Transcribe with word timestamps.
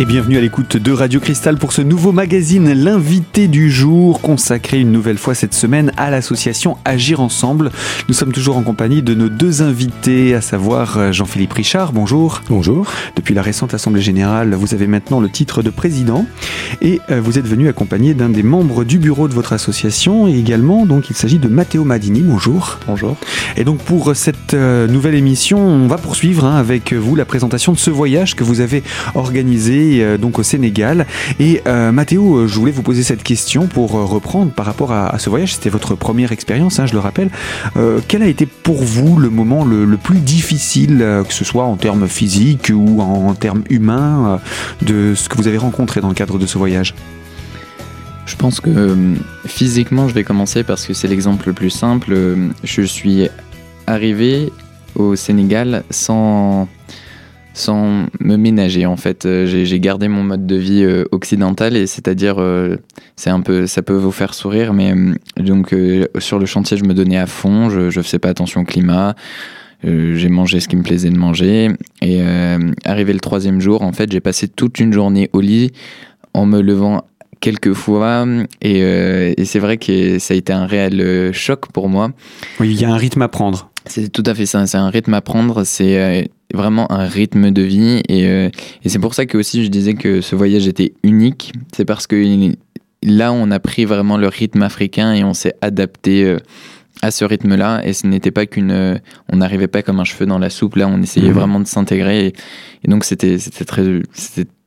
Et 0.00 0.06
bienvenue 0.06 0.38
à 0.38 0.40
l'écoute 0.40 0.78
de 0.78 0.92
Radio 0.92 1.20
Cristal 1.20 1.58
pour 1.58 1.72
ce 1.72 1.82
nouveau 1.82 2.10
magazine, 2.10 2.72
l'invité 2.72 3.48
du 3.48 3.70
jour, 3.70 4.22
consacré 4.22 4.80
une 4.80 4.92
nouvelle 4.92 5.18
fois 5.18 5.34
cette 5.34 5.52
semaine 5.52 5.92
à 5.98 6.08
l'association 6.08 6.78
Agir 6.86 7.20
Ensemble. 7.20 7.70
Nous 8.08 8.14
sommes 8.14 8.32
toujours 8.32 8.56
en 8.56 8.62
compagnie 8.62 9.02
de 9.02 9.12
nos 9.12 9.28
deux 9.28 9.60
invités, 9.60 10.34
à 10.34 10.40
savoir 10.40 10.96
euh, 10.96 11.12
Jean-Philippe 11.12 11.52
Richard, 11.52 11.92
bonjour. 11.92 12.40
Bonjour. 12.48 12.90
Depuis 13.14 13.34
la 13.34 13.42
récente 13.42 13.74
Assemblée 13.74 14.00
Générale, 14.00 14.54
vous 14.54 14.72
avez 14.72 14.86
maintenant 14.86 15.20
le 15.20 15.28
titre 15.28 15.62
de 15.62 15.68
président 15.68 16.24
et 16.80 16.98
euh, 17.10 17.20
vous 17.20 17.38
êtes 17.38 17.46
venu 17.46 17.68
accompagné 17.68 18.14
d'un 18.14 18.30
des 18.30 18.42
membres 18.42 18.84
du 18.84 18.98
bureau 18.98 19.28
de 19.28 19.34
votre 19.34 19.52
association 19.52 20.26
et 20.26 20.32
également, 20.32 20.86
donc 20.86 21.10
il 21.10 21.16
s'agit 21.16 21.38
de 21.38 21.48
Matteo 21.48 21.84
Madini, 21.84 22.22
bonjour. 22.22 22.78
Bonjour. 22.86 23.18
Et 23.58 23.64
donc 23.64 23.80
pour 23.80 24.16
cette 24.16 24.54
euh, 24.54 24.86
nouvelle 24.86 25.14
émission, 25.14 25.58
on 25.58 25.88
va 25.88 25.98
poursuivre 25.98 26.46
hein, 26.46 26.56
avec 26.56 26.94
vous 26.94 27.16
la 27.16 27.26
présentation 27.26 27.72
de 27.72 27.78
ce 27.78 27.90
voyage 27.90 28.34
que 28.34 28.44
vous 28.44 28.62
avez 28.62 28.82
organisé 29.14 29.89
euh, 29.98 30.16
donc 30.16 30.38
au 30.38 30.42
Sénégal. 30.42 31.06
Et 31.38 31.62
euh, 31.66 31.92
Mathéo, 31.92 32.36
euh, 32.36 32.46
je 32.46 32.54
voulais 32.58 32.72
vous 32.72 32.82
poser 32.82 33.02
cette 33.02 33.22
question 33.22 33.66
pour 33.66 33.92
reprendre 33.92 34.52
par 34.52 34.66
rapport 34.66 34.92
à, 34.92 35.18
ce 35.18 35.28
voyage. 35.30 35.54
C'était 35.54 35.70
votre 35.70 35.94
première 35.94 36.32
expérience, 36.32 36.78
hein, 36.78 36.86
je 36.86 36.92
le 36.92 37.00
rappelle. 37.00 37.30
quel 38.08 38.22
a 38.22 38.26
été 38.26 38.46
pour 38.46 38.82
vous 38.82 39.18
le 39.18 39.30
moment 39.30 39.64
le, 39.64 39.86
plus 39.96 40.18
difficile, 40.18 41.04
que 41.26 41.32
ce 41.32 41.44
soit 41.44 41.64
en 41.64 41.76
termes 41.76 42.06
physiques 42.08 42.72
ou 42.74 43.00
en, 43.00 43.34
termes 43.34 43.62
humains, 43.68 44.40
de 44.82 45.14
ce 45.14 45.28
que 45.28 45.36
vous 45.36 45.48
avez 45.48 45.58
rencontré 45.58 46.00
dans 46.00 46.08
le 46.08 46.14
cadre 46.14 46.38
de 46.38 46.46
ce 46.46 46.58
voyage? 46.58 46.94
Je 48.26 48.36
pense 48.36 48.60
que 48.60 48.96
physiquement, 49.46 50.08
je 50.08 50.14
vais 50.14 50.24
commencer 50.24 50.62
parce 50.62 50.86
que 50.86 50.94
c'est 50.94 51.08
l'exemple 51.08 51.48
le 51.48 51.52
plus 51.52 51.70
simple. 51.70 52.14
Je 52.64 52.82
suis 52.82 53.28
arrivé 53.86 54.52
au 54.94 55.16
Sénégal 55.16 55.84
sans, 55.90 56.68
sans 57.52 58.06
me 58.20 58.36
ménager 58.36 58.86
en 58.86 58.96
fait. 58.96 59.26
Euh, 59.26 59.46
j'ai 59.46 59.80
gardé 59.80 60.08
mon 60.08 60.22
mode 60.22 60.46
de 60.46 60.56
vie 60.56 60.82
euh, 60.82 61.04
occidental 61.12 61.76
et 61.76 61.86
c'est-à-dire 61.86 62.36
euh, 62.38 62.76
c'est 63.16 63.30
un 63.30 63.40
peu 63.40 63.66
ça 63.66 63.82
peut 63.82 63.94
vous 63.94 64.12
faire 64.12 64.34
sourire 64.34 64.72
mais 64.72 64.94
donc 65.36 65.74
sur 66.18 66.38
le 66.38 66.46
chantier 66.46 66.76
je 66.76 66.84
me 66.84 66.94
donnais 66.94 67.18
à 67.18 67.26
fond, 67.26 67.70
je 67.70 67.90
je 67.90 68.00
faisais 68.00 68.18
pas 68.18 68.28
attention 68.28 68.62
au 68.62 68.64
climat. 68.64 69.14
j'ai 69.82 70.28
mangé 70.28 70.60
ce 70.60 70.68
qui 70.68 70.76
me 70.76 70.82
plaisait 70.82 71.10
de 71.10 71.16
manger 71.16 71.70
et 72.02 72.22
arrivé 72.84 73.12
le 73.12 73.20
troisième 73.20 73.60
jour 73.60 73.82
en 73.82 73.92
fait 73.92 74.10
j'ai 74.10 74.20
passé 74.20 74.48
toute 74.48 74.78
une 74.80 74.92
journée 74.92 75.28
au 75.32 75.40
lit 75.40 75.72
en 76.34 76.46
me 76.46 76.60
levant 76.60 77.02
quelques 77.40 77.72
fois 77.72 78.26
et, 78.62 78.78
et 78.80 79.44
c'est 79.44 79.58
vrai 79.58 79.76
que 79.76 80.18
ça 80.18 80.34
a 80.34 80.36
été 80.36 80.52
un 80.52 80.66
réel 80.66 81.32
choc 81.32 81.72
pour 81.72 81.88
moi. 81.88 82.10
Oui, 82.58 82.70
il 82.70 82.80
y 82.80 82.84
a 82.84 82.90
un 82.90 82.96
rythme 82.96 83.22
à 83.22 83.28
prendre. 83.28 83.70
C'est 83.86 84.10
tout 84.10 84.24
à 84.26 84.34
fait 84.34 84.46
ça, 84.46 84.66
c'est 84.66 84.78
un 84.78 84.90
rythme 84.90 85.14
à 85.14 85.20
prendre, 85.20 85.64
c'est 85.64 86.30
vraiment 86.54 86.90
un 86.92 87.06
rythme 87.06 87.50
de 87.50 87.62
vie. 87.62 88.02
Et, 88.08 88.26
euh, 88.26 88.50
et 88.84 88.88
c'est 88.88 88.98
pour 88.98 89.14
ça 89.14 89.26
que 89.26 89.38
aussi 89.38 89.64
je 89.64 89.70
disais 89.70 89.94
que 89.94 90.20
ce 90.20 90.36
voyage 90.36 90.66
était 90.66 90.94
unique. 91.02 91.52
C'est 91.74 91.84
parce 91.84 92.06
que 92.06 92.16
là, 93.02 93.32
on 93.32 93.50
a 93.50 93.60
pris 93.60 93.84
vraiment 93.84 94.16
le 94.16 94.28
rythme 94.28 94.62
africain 94.62 95.12
et 95.12 95.24
on 95.24 95.34
s'est 95.34 95.54
adapté 95.60 96.24
euh, 96.24 96.38
à 97.02 97.10
ce 97.10 97.24
rythme-là. 97.24 97.82
Et 97.84 97.92
ce 97.92 98.06
n'était 98.06 98.30
pas 98.30 98.46
qu'une. 98.46 98.70
Euh, 98.70 98.98
on 99.32 99.36
n'arrivait 99.36 99.68
pas 99.68 99.82
comme 99.82 100.00
un 100.00 100.04
cheveu 100.04 100.26
dans 100.26 100.38
la 100.38 100.50
soupe. 100.50 100.76
Là, 100.76 100.88
on 100.88 101.00
essayait 101.02 101.30
mmh. 101.30 101.34
vraiment 101.34 101.60
de 101.60 101.66
s'intégrer. 101.66 102.26
Et, 102.26 102.32
et, 102.84 102.88
donc, 102.88 103.04
c'était 103.04 103.38
très. 103.38 104.02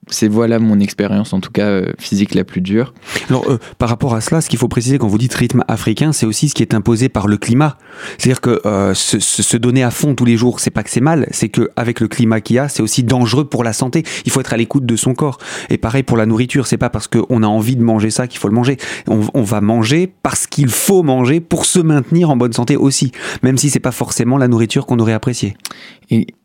C'est 0.09 0.27
voilà 0.27 0.59
mon 0.59 0.79
expérience 0.79 1.33
en 1.33 1.39
tout 1.39 1.51
cas 1.51 1.65
euh, 1.65 1.93
physique 1.97 2.35
la 2.35 2.43
plus 2.43 2.61
dure. 2.61 2.93
Alors 3.29 3.49
euh, 3.49 3.57
par 3.77 3.89
rapport 3.89 4.15
à 4.15 4.21
cela, 4.21 4.41
ce 4.41 4.49
qu'il 4.49 4.59
faut 4.59 4.67
préciser 4.67 4.97
quand 4.97 5.07
vous 5.07 5.17
dites 5.17 5.33
rythme 5.33 5.63
africain, 5.67 6.11
c'est 6.11 6.25
aussi 6.25 6.49
ce 6.49 6.53
qui 6.53 6.61
est 6.61 6.73
imposé 6.73 7.09
par 7.09 7.27
le 7.27 7.37
climat. 7.37 7.77
C'est-à-dire 8.17 8.41
que 8.41 8.61
euh, 8.65 8.93
se, 8.93 9.57
donner 9.57 9.83
à 9.83 9.91
fond 9.91 10.15
tous 10.15 10.25
les 10.25 10.35
jours, 10.35 10.59
c'est 10.59 10.71
pas 10.71 10.83
que 10.83 10.89
c'est 10.89 11.01
mal, 11.01 11.27
c'est 11.31 11.49
que 11.49 11.69
avec 11.75 11.99
le 11.99 12.07
climat 12.07 12.41
qu'il 12.41 12.57
y 12.57 12.59
a, 12.59 12.67
c'est 12.67 12.83
aussi 12.83 13.03
dangereux 13.03 13.45
pour 13.45 13.63
la 13.63 13.71
santé. 13.71 14.03
Il 14.25 14.31
faut 14.31 14.41
être 14.41 14.53
à 14.53 14.57
l'écoute 14.57 14.85
de 14.85 14.95
son 14.95 15.13
corps. 15.13 15.37
Et 15.69 15.77
pareil 15.77 16.03
pour 16.03 16.17
la 16.17 16.25
nourriture, 16.25 16.67
c'est 16.67 16.77
pas 16.77 16.89
parce 16.89 17.07
qu'on 17.07 17.43
a 17.43 17.47
envie 17.47 17.75
de 17.75 17.83
manger 17.83 18.09
ça 18.09 18.27
qu'il 18.27 18.39
faut 18.39 18.49
le 18.49 18.55
manger. 18.55 18.77
On, 19.07 19.21
on 19.33 19.43
va 19.43 19.61
manger 19.61 20.11
parce 20.21 20.47
qu'il 20.47 20.69
faut 20.69 21.03
manger 21.03 21.39
pour 21.39 21.65
se 21.65 21.79
maintenir 21.79 22.29
en 22.29 22.35
bonne 22.35 22.53
santé 22.53 22.75
aussi, 22.75 23.11
même 23.41 23.57
si 23.57 23.69
c'est 23.69 23.79
pas 23.79 23.91
forcément 23.91 24.37
la 24.37 24.47
nourriture 24.47 24.85
qu'on 24.85 24.99
aurait 24.99 25.13
appréciée. 25.13 25.55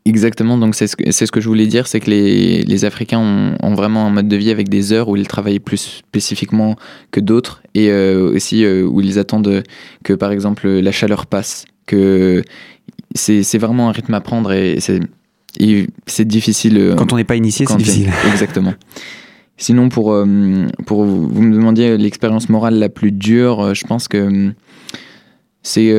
Exactement, 0.05 0.57
donc 0.57 0.73
c'est 0.75 0.87
ce, 0.87 0.95
que, 0.95 1.11
ce 1.11 1.25
que 1.25 1.41
je 1.41 1.47
voulais 1.47 1.67
dire, 1.67 1.85
c'est 1.85 1.99
que 1.99 2.09
les, 2.09 2.63
les 2.63 2.85
Africains 2.85 3.19
ont, 3.19 3.48
ont, 3.61 3.73
vraiment 3.73 4.07
un 4.07 4.09
mode 4.09 4.27
de 4.27 4.35
vie 4.35 4.51
avec 4.51 4.69
des 4.69 4.93
heures 4.93 5.09
où 5.09 5.15
ils 5.15 5.27
travaillent 5.27 5.59
plus 5.59 6.01
spécifiquement 6.07 6.75
que 7.11 7.19
d'autres 7.19 7.61
et 7.75 7.89
euh, 7.89 8.35
aussi 8.35 8.65
euh, 8.65 8.83
où 8.83 9.01
ils 9.01 9.19
attendent 9.19 9.63
que 10.03 10.13
par 10.13 10.31
exemple 10.31 10.67
la 10.67 10.91
chaleur 10.91 11.25
passe, 11.25 11.65
que 11.85 12.43
c'est 13.15 13.57
vraiment 13.57 13.89
un 13.89 13.91
rythme 13.91 14.13
à 14.13 14.21
prendre 14.21 14.51
et 14.51 14.79
c'est 14.79 16.25
difficile. 16.25 16.77
Euh, 16.77 16.95
quand 16.95 17.13
on 17.13 17.17
n'est 17.17 17.23
pas 17.23 17.35
initié, 17.35 17.65
c'est 17.65 17.77
difficile. 17.77 18.11
Exactement. 18.31 18.73
Sinon, 19.57 19.89
pour, 19.89 20.05
pour 20.85 21.03
vous 21.03 21.41
me 21.41 21.53
demandiez 21.53 21.97
l'expérience 21.97 22.47
morale 22.47 22.75
la 22.75 22.87
plus 22.87 23.11
dure, 23.11 23.75
je 23.75 23.85
pense 23.85 24.07
que 24.07 24.53
c'est 25.63 25.93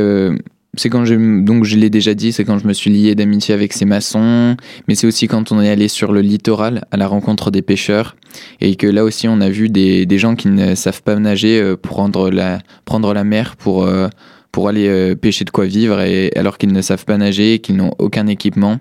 c'est 0.77 0.89
quand 0.89 1.05
je 1.05 1.15
donc 1.43 1.65
je 1.65 1.77
l'ai 1.77 1.91
déjà 1.91 2.15
dit, 2.15 2.33
c'est 2.33 2.45
quand 2.45 2.59
je 2.59 2.67
me 2.67 2.73
suis 2.73 2.91
lié 2.91 3.15
d'amitié 3.15 3.55
avec 3.55 3.73
ces 3.73 3.85
maçons, 3.85 4.57
mais 4.87 4.95
c'est 4.95 5.07
aussi 5.07 5.27
quand 5.27 5.51
on 5.51 5.61
est 5.61 5.69
allé 5.69 5.89
sur 5.89 6.13
le 6.13 6.21
littoral 6.21 6.85
à 6.91 6.97
la 6.97 7.09
rencontre 7.09 7.51
des 7.51 7.63
pêcheurs 7.63 8.17
et 8.61 8.77
que 8.77 8.87
là 8.87 9.03
aussi 9.05 9.27
on 9.27 9.41
a 9.41 9.51
vu 9.51 9.69
des, 9.69 10.07
des 10.07 10.19
gens 10.19 10.37
qui 10.37 10.49
ne 10.49 10.75
savent 10.77 11.03
pas 11.03 11.17
nager 11.17 11.61
euh, 11.61 11.77
prendre 11.77 12.31
la 12.31 12.61
prendre 12.85 13.13
la 13.13 13.25
mer 13.25 13.57
pour 13.57 13.85
euh, 13.85 14.09
pour 14.53 14.69
aller 14.69 14.87
euh, 14.89 15.17
pêcher 15.17 15.45
de 15.45 15.51
quoi 15.51 15.67
vivre 15.67 16.01
et 16.01 16.31
alors 16.37 16.57
qu'ils 16.57 16.73
ne 16.73 16.83
savent 16.83 17.05
pas 17.05 17.17
nager, 17.17 17.59
qu'ils 17.59 17.77
n'ont 17.77 17.93
aucun 17.99 18.29
équipement, 18.29 18.79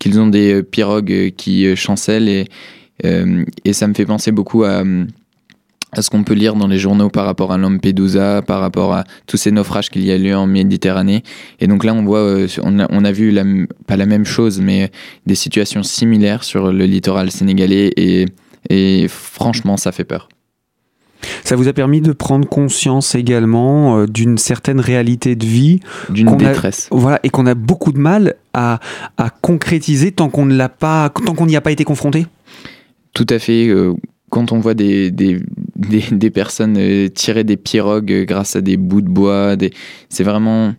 qu'ils 0.00 0.18
ont 0.18 0.26
des 0.26 0.62
pirogues 0.62 1.32
qui 1.36 1.76
chancellent 1.76 2.28
et 2.28 2.48
et 3.64 3.72
ça 3.74 3.86
me 3.86 3.94
fait 3.94 4.06
penser 4.06 4.32
beaucoup 4.32 4.64
à 4.64 4.82
à 5.92 6.02
ce 6.02 6.10
qu'on 6.10 6.22
peut 6.22 6.34
lire 6.34 6.54
dans 6.54 6.66
les 6.66 6.78
journaux 6.78 7.08
par 7.08 7.24
rapport 7.24 7.52
à 7.52 7.58
Lampedusa, 7.58 8.42
par 8.42 8.60
rapport 8.60 8.92
à 8.92 9.04
tous 9.26 9.38
ces 9.38 9.50
naufrages 9.50 9.88
qu'il 9.88 10.04
y 10.04 10.12
a 10.12 10.16
eu 10.16 10.34
en 10.34 10.46
Méditerranée. 10.46 11.22
Et 11.60 11.66
donc 11.66 11.84
là, 11.84 11.94
on 11.94 12.04
voit, 12.04 12.18
euh, 12.18 12.46
on, 12.62 12.78
a, 12.78 12.86
on 12.90 13.04
a 13.04 13.12
vu 13.12 13.30
la, 13.30 13.44
pas 13.86 13.96
la 13.96 14.06
même 14.06 14.24
chose, 14.24 14.60
mais 14.60 14.90
des 15.26 15.34
situations 15.34 15.82
similaires 15.82 16.44
sur 16.44 16.72
le 16.72 16.84
littoral 16.84 17.30
sénégalais 17.30 17.90
et, 17.96 18.26
et 18.68 19.06
franchement, 19.08 19.76
ça 19.76 19.92
fait 19.92 20.04
peur. 20.04 20.28
Ça 21.42 21.56
vous 21.56 21.66
a 21.66 21.72
permis 21.72 22.00
de 22.00 22.12
prendre 22.12 22.46
conscience 22.46 23.14
également 23.14 23.98
euh, 23.98 24.06
d'une 24.06 24.38
certaine 24.38 24.78
réalité 24.78 25.34
de 25.34 25.44
vie, 25.44 25.80
d'une 26.10 26.36
détresse, 26.36 26.88
voilà, 26.92 27.18
et 27.24 27.30
qu'on 27.30 27.46
a 27.46 27.54
beaucoup 27.54 27.92
de 27.92 27.98
mal 27.98 28.34
à, 28.54 28.78
à 29.16 29.30
concrétiser 29.30 30.12
tant 30.12 30.28
qu'on 30.28 30.46
ne 30.46 30.54
l'a 30.54 30.68
pas, 30.68 31.10
tant 31.26 31.34
qu'on 31.34 31.46
n'y 31.46 31.56
a 31.56 31.60
pas 31.60 31.72
été 31.72 31.84
confronté? 31.84 32.26
Tout 33.14 33.26
à 33.30 33.38
fait. 33.38 33.66
Euh, 33.66 33.94
quand 34.30 34.52
on 34.52 34.60
voit 34.60 34.74
des, 34.74 35.10
des, 35.10 35.40
des, 36.10 36.30
personnes 36.30 36.76
euh, 36.76 37.08
tirer 37.08 37.44
des 37.44 37.56
pirogues 37.56 38.12
euh, 38.12 38.24
grâce 38.24 38.56
à 38.56 38.60
des 38.60 38.76
bouts 38.76 39.00
de 39.00 39.08
bois, 39.08 39.56
c'est 40.08 40.24
vraiment. 40.24 40.74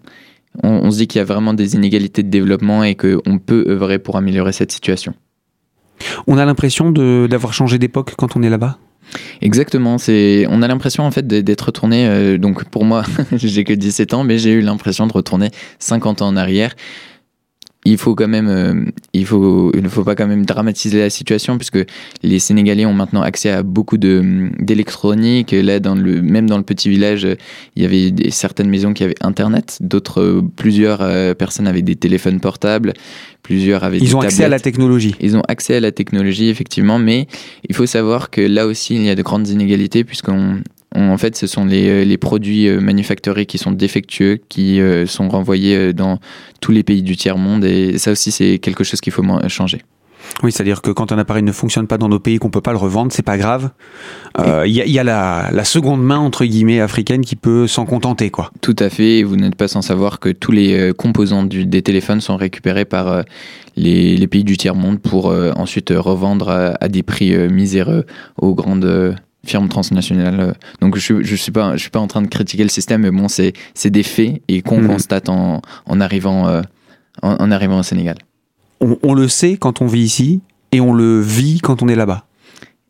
On, 0.64 0.92
se 0.92 0.98
dit 0.98 1.08
qu'il 1.08 1.20
y 1.20 1.22
a 1.22 1.26
vraiment 1.26 1.54
des 1.54 1.76
inégalités 1.76 2.24
de 2.24 2.30
développement 2.30 2.84
et 2.84 2.96
qu'on 2.96 3.40
peut 3.40 3.66
œuvrer 3.70 4.00
pour 4.00 4.18
améliorer 4.18 4.52
cette 4.52 4.72
situation. 4.72 5.14
On 6.28 6.38
a 6.38 6.46
l'impression 6.46 6.92
d'avoir 6.92 7.54
changé 7.54 7.78
d'époque 7.78 8.16
quand 8.18 8.36
on 8.36 8.42
est 8.42 8.50
là-bas? 8.50 8.78
Exactement, 9.42 9.98
c'est 9.98 10.46
on 10.50 10.62
a 10.62 10.68
l'impression 10.68 11.04
en 11.04 11.12
fait 11.12 11.26
d'être 11.26 11.62
retourné 11.62 12.08
euh, 12.08 12.38
donc 12.38 12.66
pour 12.66 12.86
moi, 12.86 13.04
j'ai 13.32 13.64
que 13.64 13.74
17 13.74 14.14
ans 14.14 14.24
mais 14.24 14.38
j'ai 14.38 14.52
eu 14.52 14.62
l'impression 14.62 15.08
de 15.08 15.14
retourner 15.14 15.50
50 15.80 16.22
ans 16.22 16.28
en 16.28 16.36
arrière 16.36 16.76
il 17.86 17.98
faut 17.98 18.14
quand 18.14 18.28
même, 18.28 18.50
euh, 18.50 18.92
il 19.14 19.26
faut, 19.26 19.72
il 19.74 19.82
ne 19.82 19.88
faut 19.88 20.04
pas 20.04 20.16
quand 20.16 20.28
même 20.28 20.46
dramatiser 20.46 21.00
la 21.00 21.10
situation 21.10 21.58
puisque 21.58 21.80
les 22.24 22.40
Sénégalais 22.40 22.86
ont 22.86 22.94
maintenant 22.94 23.22
accès 23.22 23.50
à 23.50 23.64
beaucoup 23.64 23.98
de 23.98 24.50
d'électronique. 24.60 25.52
Là, 25.52 25.80
dans 25.80 25.96
le 25.96 26.22
même 26.22 26.50
dans 26.50 26.58
le 26.58 26.64
petit 26.64 26.90
village, 26.90 27.26
il 27.76 27.82
y 27.82 27.86
avait 27.86 28.12
des, 28.12 28.32
certaines 28.32 28.70
maisons 28.70 28.94
qui 28.94 29.04
avaient 29.06 29.16
Internet, 29.22 29.78
d'autres, 29.80 30.22
euh, 30.22 30.42
plusieurs 30.58 31.00
euh, 31.02 31.34
personnes 31.34 31.68
avaient 31.68 31.82
des 31.82 31.96
téléphones 31.96 32.42
portables, 32.42 32.94
plusieurs 33.44 33.86
avaient. 33.86 33.98
Ils 34.00 34.16
ont 34.16 34.22
accès 34.22 34.44
à 34.44 34.50
la 34.50 34.60
technologie. 34.60 35.16
Ils 35.22 35.38
ont 35.38 35.44
accès 35.48 35.76
à 35.76 35.80
la 35.80 35.94
technologie 35.94 36.50
effectivement, 36.50 37.00
mais 37.00 37.28
il 37.70 37.76
faut 37.76 37.86
savoir 37.86 38.30
que 38.30 38.42
là 38.42 38.68
aussi 38.68 38.96
il 38.96 39.04
y 39.04 39.10
a 39.10 39.16
de 39.16 39.22
grandes 39.22 39.48
inégalités 39.48 40.04
puisqu'on 40.04 40.60
en 40.96 41.18
fait, 41.18 41.36
ce 41.36 41.48
sont 41.48 41.66
les, 41.66 41.88
euh, 41.90 42.04
les, 42.04 42.18
produits 42.18 42.68
euh, 42.68 42.80
manufacturés 42.80 43.46
qui 43.46 43.58
sont 43.58 43.72
défectueux, 43.72 44.40
qui 44.50 44.82
euh, 44.82 45.06
sont 45.06 45.30
renvoyés 45.30 45.94
dans 45.94 46.20
tous 46.62 46.72
les 46.72 46.84
pays 46.84 47.04
du 47.04 47.16
tiers-monde. 47.16 47.64
Et 47.64 47.98
ça 47.98 48.12
aussi, 48.12 48.32
c'est 48.32 48.60
quelque 48.60 48.84
chose 48.84 49.02
qu'il 49.02 49.14
faut 49.14 49.24
changer. 49.48 49.82
Oui, 50.44 50.52
c'est-à-dire 50.52 50.82
que 50.82 50.92
quand 50.92 51.12
un 51.12 51.18
appareil 51.18 51.44
ne 51.44 51.52
fonctionne 51.52 51.88
pas 51.88 51.98
dans 51.98 52.10
nos 52.10 52.20
pays, 52.20 52.38
qu'on 52.38 52.50
peut 52.50 52.62
pas 52.62 52.72
le 52.72 52.78
revendre, 52.78 53.12
c'est 53.12 53.24
pas 53.24 53.38
grave. 53.38 53.72
Il 54.38 54.68
y, 54.68 54.92
y, 54.92 55.00
a 55.00 55.04
la, 55.04 55.50
la, 55.52 55.64
seconde 55.64 56.04
main 56.04 56.20
entre 56.20 56.46
guillemets 56.46 56.82
africaine 56.82 57.22
qui 57.22 57.36
peut 57.36 57.68
s'en 57.68 57.86
contenter, 57.86 58.30
quoi. 58.30 58.52
Tout 58.62 58.76
à 58.80 58.90
fait. 58.90 59.24
Vous 59.24 59.38
n'êtes 59.38 59.56
pas 59.56 59.68
sans 59.68 59.82
savoir 59.82 60.20
que 60.20 60.30
tous 60.30 60.52
les 60.52 60.92
composants 60.98 61.44
du, 61.44 61.66
des 61.66 61.82
téléphones 61.82 62.22
sont 62.22 62.38
récupérés 62.38 62.86
par 62.86 63.24
les, 63.76 64.18
les, 64.18 64.28
pays 64.28 64.44
du 64.44 64.56
tiers 64.56 64.76
monde 64.76 65.00
pour 65.00 65.34
ensuite 65.56 65.92
revendre 65.96 66.50
à, 66.50 66.76
à 66.80 66.90
des 66.90 67.02
prix 67.02 67.36
miséreux 67.50 68.06
aux 68.38 68.54
grandes 68.54 69.16
firme 69.46 69.70
transnationale. 69.70 70.40
Euh, 70.40 70.52
donc 70.82 70.98
je, 70.98 71.24
je 71.24 71.36
suis 71.36 71.52
pas 71.52 71.76
je 71.76 71.82
suis 71.82 71.90
pas 71.90 72.00
en 72.00 72.08
train 72.08 72.22
de 72.22 72.28
critiquer 72.28 72.64
le 72.64 72.70
système, 72.70 73.02
mais 73.02 73.12
bon 73.12 73.28
c'est 73.28 73.54
c'est 73.74 73.90
des 73.90 74.04
faits 74.04 74.42
et 74.48 74.62
qu'on 74.62 74.82
mhm. 74.82 74.88
constate 74.88 75.30
en, 75.30 75.62
en 75.86 76.02
arrivant 76.02 76.48
euh, 76.48 76.62
en, 77.22 77.52
arrivant 77.52 77.80
au 77.80 77.84
Sénégal. 77.84 78.18
On, 78.82 78.98
on, 79.04 79.14
le 79.14 79.28
sait 79.28 79.58
quand 79.58 79.82
on 79.82 79.88
vit 79.88 80.02
ici 80.02 80.42
et 80.72 80.80
on 80.80 80.94
le 80.94 81.20
vit 81.20 81.60
quand 81.60 81.82
on 81.82 81.88
est 81.88 81.96
là-bas. 81.96 82.26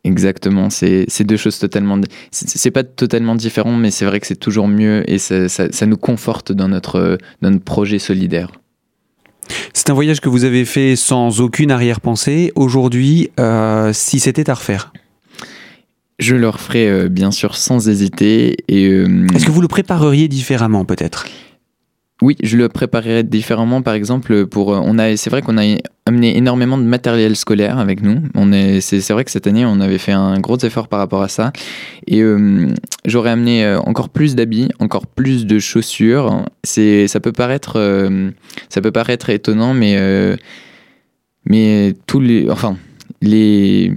Exactement, 0.02 0.70
c'est 0.70 1.24
deux 1.24 1.36
choses 1.36 1.58
totalement. 1.58 2.00
C'est 2.30 2.70
pas 2.70 2.84
totalement 2.84 3.34
différent, 3.34 3.72
mais 3.72 3.90
c'est 3.90 4.06
vrai 4.06 4.18
que 4.18 4.26
c'est 4.26 4.36
toujours 4.36 4.66
mieux 4.66 5.08
et 5.10 5.18
ça, 5.18 5.48
ça, 5.48 5.86
nous 5.86 5.98
conforte 5.98 6.52
dans 6.52 6.68
notre, 6.68 7.18
dans 7.42 7.50
notre 7.50 7.64
projet 7.64 7.98
solidaire. 7.98 8.50
C'est 9.74 9.90
un 9.90 9.94
voyage 9.94 10.20
que 10.20 10.30
vous 10.30 10.44
avez 10.44 10.64
fait 10.64 10.96
sans 10.96 11.40
aucune 11.40 11.70
arrière-pensée. 11.70 12.50
Aujourd'hui, 12.54 13.30
euh, 13.38 13.92
si 13.92 14.20
c'était 14.20 14.48
à 14.48 14.54
refaire? 14.54 14.92
Je 16.20 16.36
le 16.36 16.48
referais 16.48 16.86
euh, 16.86 17.08
bien 17.08 17.32
sûr 17.32 17.56
sans 17.56 17.88
hésiter. 17.88 18.58
Euh, 18.70 19.26
Est-ce 19.34 19.46
que 19.46 19.50
vous 19.50 19.62
le 19.62 19.68
prépareriez 19.68 20.28
différemment 20.28 20.84
peut-être? 20.84 21.26
Oui, 22.22 22.36
je 22.42 22.56
le 22.58 22.68
préparerais 22.68 23.24
différemment. 23.24 23.80
Par 23.80 23.94
exemple, 23.94 24.46
pour 24.46 24.68
on 24.68 24.98
a, 24.98 25.16
c'est 25.16 25.30
vrai 25.30 25.40
qu'on 25.40 25.56
a 25.56 25.62
amené 26.04 26.36
énormément 26.36 26.76
de 26.76 26.82
matériel 26.82 27.34
scolaire 27.34 27.78
avec 27.78 28.02
nous. 28.02 28.20
On 28.34 28.52
est, 28.52 28.80
c'est, 28.80 29.12
vrai 29.12 29.24
que 29.24 29.30
cette 29.30 29.46
année, 29.46 29.64
on 29.64 29.80
avait 29.80 29.96
fait 29.96 30.12
un 30.12 30.38
gros 30.38 30.58
effort 30.58 30.88
par 30.88 30.98
rapport 30.98 31.22
à 31.22 31.28
ça. 31.28 31.52
Et 32.06 32.20
euh, 32.20 32.66
j'aurais 33.06 33.30
amené 33.30 33.64
euh, 33.64 33.80
encore 33.80 34.10
plus 34.10 34.34
d'habits, 34.34 34.68
encore 34.80 35.06
plus 35.06 35.46
de 35.46 35.58
chaussures. 35.58 36.44
C'est, 36.62 37.08
ça 37.08 37.20
peut 37.20 37.32
paraître, 37.32 37.74
euh, 37.76 38.30
ça 38.68 38.82
peut 38.82 38.92
paraître 38.92 39.30
étonnant, 39.30 39.72
mais 39.72 39.96
mais 41.46 41.94
tous 42.06 42.20
les, 42.20 42.50
enfin 42.50 42.76
les 43.22 43.94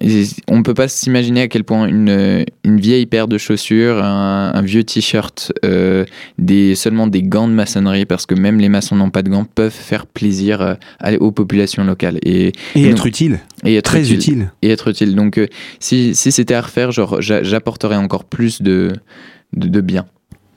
on 0.00 0.58
ne 0.58 0.62
peut 0.62 0.74
pas 0.74 0.88
s'imaginer 0.88 1.42
à 1.42 1.48
quel 1.48 1.64
point 1.64 1.86
une, 1.86 2.44
une, 2.64 2.80
vieille 2.80 3.06
paire 3.06 3.28
de 3.28 3.38
chaussures, 3.38 4.04
un, 4.04 4.60
vieux 4.62 4.84
t-shirt, 4.84 5.52
euh, 5.64 6.04
des, 6.38 6.74
seulement 6.74 7.06
des 7.06 7.22
gants 7.22 7.48
de 7.48 7.54
maçonnerie, 7.54 8.04
parce 8.04 8.26
que 8.26 8.34
même 8.34 8.58
les 8.58 8.68
maçons 8.68 8.96
n'ont 8.96 9.10
pas 9.10 9.22
de 9.22 9.30
gants, 9.30 9.44
peuvent 9.44 9.72
faire 9.72 10.06
plaisir 10.06 10.60
euh, 10.60 11.16
aux 11.20 11.32
populations 11.32 11.84
locales. 11.84 12.18
Et, 12.22 12.52
être 12.74 13.06
utile. 13.06 13.40
Et 13.64 13.76
être 13.76 13.86
Très 13.86 14.12
utile, 14.12 14.50
Et 14.60 14.70
être 14.70 14.88
utile. 14.88 15.14
Donc 15.14 15.38
euh, 15.38 15.46
si, 15.80 16.14
si 16.14 16.30
c'était 16.30 16.54
à 16.54 16.60
refaire, 16.60 16.90
j'apporterais 16.90 17.96
encore 17.96 18.24
plus 18.24 18.60
de, 18.60 18.92
de, 19.54 19.80
bien. 19.80 20.04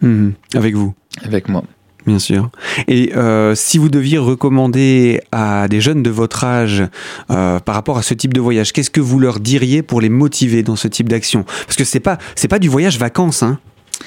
Mmh. 0.01 0.31
avec 0.55 0.75
vous. 0.75 0.93
Avec 1.23 1.47
moi. 1.47 1.63
Bien 2.05 2.19
sûr. 2.19 2.49
Et 2.87 3.13
euh, 3.15 3.55
si 3.55 3.77
vous 3.77 3.89
deviez 3.89 4.17
recommander 4.17 5.21
à 5.31 5.67
des 5.67 5.81
jeunes 5.81 6.01
de 6.01 6.09
votre 6.09 6.43
âge 6.43 6.83
euh, 7.29 7.59
par 7.59 7.75
rapport 7.75 7.97
à 7.97 8.01
ce 8.01 8.13
type 8.13 8.33
de 8.33 8.41
voyage, 8.41 8.71
qu'est-ce 8.73 8.89
que 8.89 9.01
vous 9.01 9.19
leur 9.19 9.39
diriez 9.39 9.81
pour 9.81 10.01
les 10.01 10.09
motiver 10.09 10.63
dans 10.63 10.75
ce 10.75 10.87
type 10.87 11.09
d'action? 11.09 11.43
Parce 11.65 11.75
que 11.75 11.83
c'est 11.83 11.99
pas 11.99 12.17
c'est 12.35 12.47
pas 12.47 12.59
du 12.59 12.69
voyage 12.69 12.97
vacances. 12.97 13.43
Hein. 13.43 13.59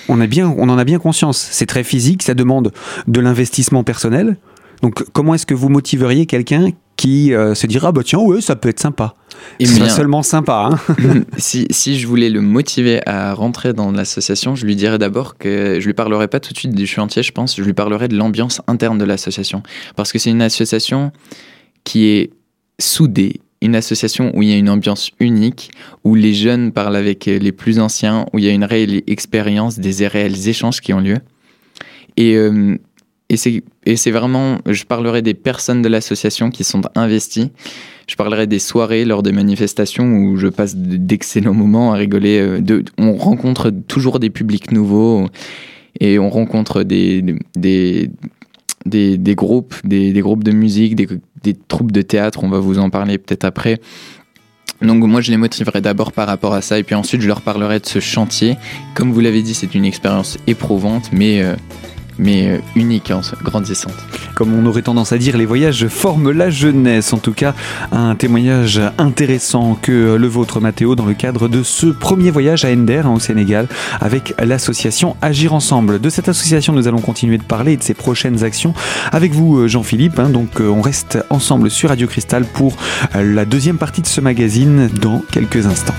On 0.08 0.20
a 0.20 0.26
bien 0.26 0.52
on 0.56 0.68
en 0.68 0.78
a 0.78 0.84
bien 0.84 0.98
conscience. 0.98 1.46
C'est 1.50 1.66
très 1.66 1.84
physique, 1.84 2.22
ça 2.22 2.34
demande 2.34 2.72
de 3.06 3.20
l'investissement 3.20 3.84
personnel. 3.84 4.36
Donc 4.82 5.04
comment 5.12 5.34
est-ce 5.34 5.46
que 5.46 5.54
vous 5.54 5.68
motiveriez 5.68 6.26
quelqu'un 6.26 6.70
qui 7.02 7.34
euh, 7.34 7.56
se 7.56 7.66
dira 7.66 7.90
bah 7.90 8.02
tiens 8.04 8.20
ouais 8.20 8.40
ça 8.40 8.54
peut 8.54 8.68
être 8.68 8.78
sympa 8.78 9.14
c'est 9.58 9.88
seulement 9.88 10.22
sympa. 10.22 10.70
Hein 10.70 11.24
si, 11.36 11.66
si, 11.70 11.98
je 11.98 12.06
voulais 12.06 12.30
le 12.30 12.40
motiver 12.40 13.00
à 13.06 13.34
rentrer 13.34 13.72
dans 13.72 13.90
l'association, 13.90 14.54
je 14.54 14.64
lui 14.64 14.76
dirais 14.76 14.98
d'abord 14.98 15.36
que 15.36 15.78
je 15.80 15.86
lui 15.86 15.94
parlerai 15.94 16.28
pas 16.28 16.38
tout 16.38 16.52
de 16.52 16.58
suite 16.58 16.74
du 16.74 16.86
chantier, 16.86 17.24
je 17.24 17.32
pense, 17.32 17.56
je 17.56 17.62
lui 17.62 17.72
parlerai 17.72 18.06
de 18.06 18.16
l'ambiance 18.16 18.62
interne 18.68 18.98
de 18.98 19.04
l'association. 19.04 19.64
Parce 19.96 20.12
que 20.12 20.20
c'est 20.20 20.30
une 20.30 20.42
association 20.42 21.10
qui 21.82 22.06
est 22.06 22.30
soudée, 22.78 23.40
une 23.62 23.74
association 23.74 24.30
où 24.36 24.42
il 24.42 24.50
y 24.50 24.52
a 24.52 24.56
une 24.56 24.70
ambiance 24.70 25.10
unique, 25.18 25.72
où 26.04 26.14
les 26.14 26.34
jeunes 26.34 26.70
parlent 26.70 26.96
avec 26.96 27.26
les 27.26 27.52
plus 27.52 27.80
anciens, 27.80 28.26
où 28.32 28.38
il 28.38 28.44
y 28.44 28.48
a 28.48 28.52
une 28.52 28.64
réelle 28.64 29.02
expérience, 29.08 29.80
des 29.80 30.06
réels 30.06 30.48
échanges 30.48 30.80
qui 30.80 30.92
ont 30.92 31.00
lieu. 31.00 31.18
Et, 32.16 32.36
euh, 32.36 32.76
et 33.86 33.96
c'est 33.96 34.10
vraiment, 34.10 34.58
je 34.66 34.84
parlerai 34.84 35.22
des 35.22 35.34
personnes 35.34 35.82
de 35.82 35.88
l'association 35.88 36.50
qui 36.50 36.64
sont 36.64 36.82
investies. 36.94 37.50
Je 38.06 38.16
parlerai 38.16 38.46
des 38.46 38.58
soirées 38.58 39.04
lors 39.04 39.22
des 39.22 39.32
manifestations 39.32 40.04
où 40.04 40.36
je 40.36 40.48
passe 40.48 40.76
d'excellents 40.76 41.54
moments 41.54 41.92
à 41.92 41.96
rigoler. 41.96 42.40
Euh, 42.40 42.82
on 42.98 43.16
rencontre 43.16 43.70
toujours 43.70 44.18
des 44.18 44.30
publics 44.30 44.72
nouveaux 44.72 45.28
et 46.00 46.18
on 46.18 46.30
rencontre 46.30 46.82
des, 46.82 47.22
des, 47.56 48.10
des, 48.84 49.34
groupes, 49.34 49.74
des, 49.84 50.12
des, 50.12 50.20
groupes 50.20 50.44
de 50.44 50.52
musique, 50.52 50.96
des, 50.96 51.08
des 51.42 51.54
troupes 51.54 51.92
de 51.92 52.02
théâtre. 52.02 52.40
On 52.42 52.48
va 52.48 52.58
vous 52.58 52.78
en 52.78 52.90
parler 52.90 53.18
peut-être 53.18 53.44
après. 53.44 53.80
Donc 54.82 55.04
moi 55.04 55.20
je 55.20 55.30
les 55.30 55.36
motiverai 55.36 55.80
d'abord 55.80 56.10
par 56.10 56.26
rapport 56.26 56.54
à 56.54 56.60
ça 56.60 56.76
et 56.78 56.82
puis 56.82 56.96
ensuite 56.96 57.20
je 57.20 57.28
leur 57.28 57.40
parlerai 57.40 57.78
de 57.78 57.86
ce 57.86 58.00
chantier. 58.00 58.56
Comme 58.94 59.12
vous 59.12 59.20
l'avez 59.20 59.42
dit, 59.42 59.54
c'est 59.54 59.74
une 59.74 59.84
expérience 59.84 60.38
éprouvante 60.48 61.10
mais 61.12 61.40
euh, 61.40 61.54
mais 62.22 62.48
euh, 62.48 62.58
unique, 62.76 63.10
hein, 63.10 63.20
grandissante. 63.42 63.94
Comme 64.34 64.54
on 64.54 64.64
aurait 64.66 64.82
tendance 64.82 65.12
à 65.12 65.18
dire, 65.18 65.36
les 65.36 65.46
voyages 65.46 65.88
forment 65.88 66.30
la 66.30 66.50
jeunesse. 66.50 67.12
En 67.12 67.18
tout 67.18 67.32
cas, 67.32 67.54
un 67.90 68.14
témoignage 68.14 68.80
intéressant 68.98 69.74
que 69.80 70.14
le 70.14 70.26
vôtre, 70.26 70.60
Mathéo, 70.60 70.94
dans 70.94 71.04
le 71.04 71.14
cadre 71.14 71.48
de 71.48 71.62
ce 71.62 71.86
premier 71.86 72.30
voyage 72.30 72.64
à 72.64 72.70
Ender, 72.70 73.02
hein, 73.04 73.12
au 73.14 73.20
Sénégal, 73.20 73.68
avec 74.00 74.34
l'association 74.42 75.16
Agir 75.20 75.52
Ensemble. 75.52 76.00
De 76.00 76.10
cette 76.10 76.28
association, 76.28 76.72
nous 76.72 76.88
allons 76.88 77.00
continuer 77.00 77.38
de 77.38 77.42
parler 77.42 77.72
et 77.72 77.76
de 77.76 77.82
ses 77.82 77.94
prochaines 77.94 78.44
actions 78.44 78.74
avec 79.10 79.32
vous, 79.32 79.58
euh, 79.58 79.68
Jean-Philippe. 79.68 80.18
Hein. 80.18 80.28
donc, 80.30 80.60
euh, 80.60 80.68
on 80.68 80.80
reste 80.80 81.18
ensemble 81.30 81.70
sur 81.70 81.88
Radio 81.88 82.06
Cristal 82.06 82.44
pour 82.44 82.76
la 83.14 83.44
deuxième 83.44 83.78
partie 83.78 84.02
de 84.02 84.06
ce 84.06 84.20
magazine 84.20 84.88
dans 85.00 85.22
quelques 85.30 85.66
instants. 85.66 85.94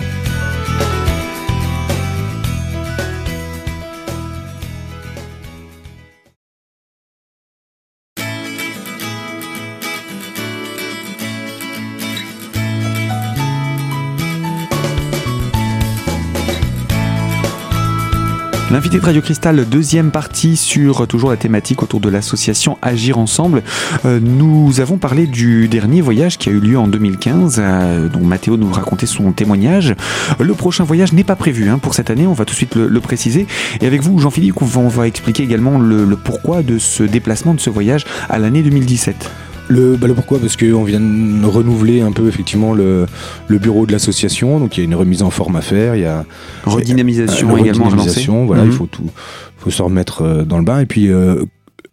L'invité 18.74 18.98
de 18.98 19.06
Radio 19.06 19.22
Cristal, 19.22 19.70
deuxième 19.70 20.10
partie 20.10 20.58
sur 20.58 21.06
toujours 21.06 21.30
la 21.30 21.38
thématique 21.38 21.84
autour 21.84 22.00
de 22.00 22.10
l'association 22.10 22.80
Agir 22.82 23.20
Ensemble. 23.20 23.62
Euh, 24.04 24.20
nous 24.20 24.80
avons 24.80 24.98
parlé 24.98 25.28
du 25.28 25.68
dernier 25.68 26.02
voyage 26.02 26.40
qui 26.40 26.50
a 26.50 26.52
eu 26.52 26.60
lieu 26.60 26.80
en 26.80 26.88
2015, 26.88 27.58
euh, 27.60 28.10
dont 28.10 28.22
Mathéo 28.22 28.58
nous 28.58 28.72
racontait 28.72 29.06
son 29.06 29.32
témoignage. 29.32 29.94
Le 30.40 30.56
prochain 30.56 30.86
voyage 30.86 31.14
n'est 31.14 31.24
pas 31.24 31.36
prévu 31.36 31.70
hein, 31.70 31.78
pour 31.78 31.94
cette 31.94 32.10
année, 32.10 32.26
on 32.26 32.34
va 32.34 32.46
tout 32.46 32.54
de 32.54 32.58
suite 32.58 32.74
le, 32.74 33.00
préciser. 33.00 33.46
Et 33.80 33.86
avec 33.86 34.02
vous, 34.02 34.18
Jean-Philippe, 34.18 34.60
on 34.60 34.88
va 34.88 35.06
expliquer 35.06 35.44
également 35.44 35.78
le, 35.78 36.04
le 36.06 36.16
pourquoi 36.16 36.64
de 36.64 36.80
ce 36.80 37.04
déplacement, 37.04 37.54
de 37.54 37.60
ce 37.60 37.70
voyage 37.70 38.06
à 38.28 38.40
l'année 38.40 38.64
2017. 38.64 39.30
Le, 39.70 39.96
bah, 39.96 40.08
le 40.08 40.14
pourquoi 40.14 40.40
Parce 40.40 40.58
qu'on 40.58 40.84
vient 40.84 41.00
de 41.00 41.46
renouveler 41.46 42.02
un 42.02 42.12
peu 42.12 42.28
effectivement 42.28 42.74
le, 42.74 43.06
le 43.48 43.60
bureau 43.60 43.86
de 43.86 43.92
l'association, 43.92 44.60
donc 44.60 44.78
il 44.78 44.82
y 44.82 44.84
a 44.84 44.86
une 44.86 44.96
remise 44.96 45.24
en 45.24 45.30
forme 45.30 45.56
à 45.56 45.62
faire, 45.62 45.96
il 45.96 46.02
y 46.02 46.06
a 46.06 46.26
redynamisation 46.66 47.58
également 47.58 47.86
redynamisation, 47.86 48.46
voilà, 48.46 48.64
il 48.64 48.70
mhm. 48.70 48.74
faut 48.74 48.88
tout, 48.88 49.10
faut 49.58 49.72
se 49.72 49.82
remettre 49.82 50.22
euh, 50.22 50.44
dans 50.44 50.58
le 50.58 50.66
bain 50.66 50.80
et 50.80 50.86
puis 50.86 51.08
euh, 51.08 51.44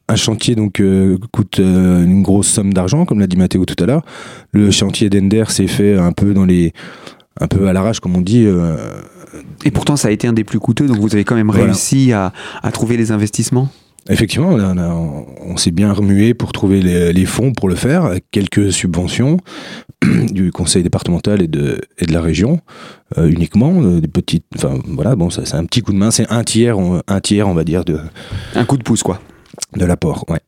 un 0.08 0.16
chantier 0.16 0.56
donc 0.56 0.80
euh, 0.80 1.18
coûte 1.32 1.58
une 1.58 2.22
grosse 2.22 2.48
somme 2.48 2.74
d'argent, 2.74 3.04
comme 3.04 3.20
l'a 3.20 3.28
dit 3.28 3.36
Mathéo 3.36 3.64
tout 3.64 3.80
à 3.80 3.86
l'heure. 3.86 4.02
Le 4.50 4.72
chantier 4.72 5.08
d'Ender 5.08 5.44
s'est 5.48 5.68
fait 5.68 5.96
un 5.96 6.10
peu 6.10 6.34
dans 6.34 6.44
les, 6.44 6.72
un 7.40 7.46
peu 7.46 7.68
à 7.68 7.72
l'arrache 7.72 8.00
comme 8.00 8.16
on 8.16 8.20
dit. 8.20 8.44
et 9.64 9.70
pourtant 9.70 9.94
ça 9.96 10.08
a 10.08 10.10
été 10.10 10.26
un 10.26 10.32
des 10.32 10.42
plus 10.42 10.58
coûteux, 10.58 10.86
donc 10.86 10.98
vous 10.98 11.14
avez 11.14 11.22
quand 11.22 11.36
même 11.36 11.50
réussi 11.50 12.12
à, 12.12 12.32
à 12.62 12.72
trouver 12.72 12.96
les 12.96 13.12
investissements? 13.12 13.68
Effectivement, 14.09 14.50
on, 14.50 15.57
s'est 15.57 15.71
bien 15.71 15.92
remué 15.92 16.33
pour 16.35 16.52
trouver 16.52 16.80
les, 16.80 17.25
fonds 17.26 17.52
pour 17.52 17.69
le 17.69 17.75
faire, 17.75 18.14
quelques 18.30 18.73
subventions 18.73 19.37
du 20.30 20.50
conseil 20.52 20.83
départemental 20.83 21.42
et 21.42 21.49
de, 21.49 21.80
et 21.99 22.07
de 22.07 22.12
la 22.12 22.23
région 22.23 22.61
euh, 23.19 23.28
uniquement, 23.28 23.75
euh, 23.83 24.00
des 24.00 24.09
petites, 24.09 24.45
enfin 24.57 24.78
voilà, 24.87 25.16
bon, 25.16 25.30
c'est 25.30 25.54
un 25.54 25.64
petit 25.64 25.83
coup 25.83 25.92
de 25.92 25.99
main, 25.99 26.11
c'est 26.11 26.30
un 26.30 26.45
tiers, 26.45 26.78
on, 26.78 27.02
un 27.07 27.21
tiers, 27.21 27.49
on 27.49 27.54
va 27.54 27.64
dire 27.64 27.85
de 27.85 27.99
un 28.54 28.64
coup 28.64 28.76
de 28.76 28.83
pouce 28.83 29.02
quoi. 29.02 29.21
De 29.76 29.85
l'apport, 29.85 30.25
ouais. 30.28 30.40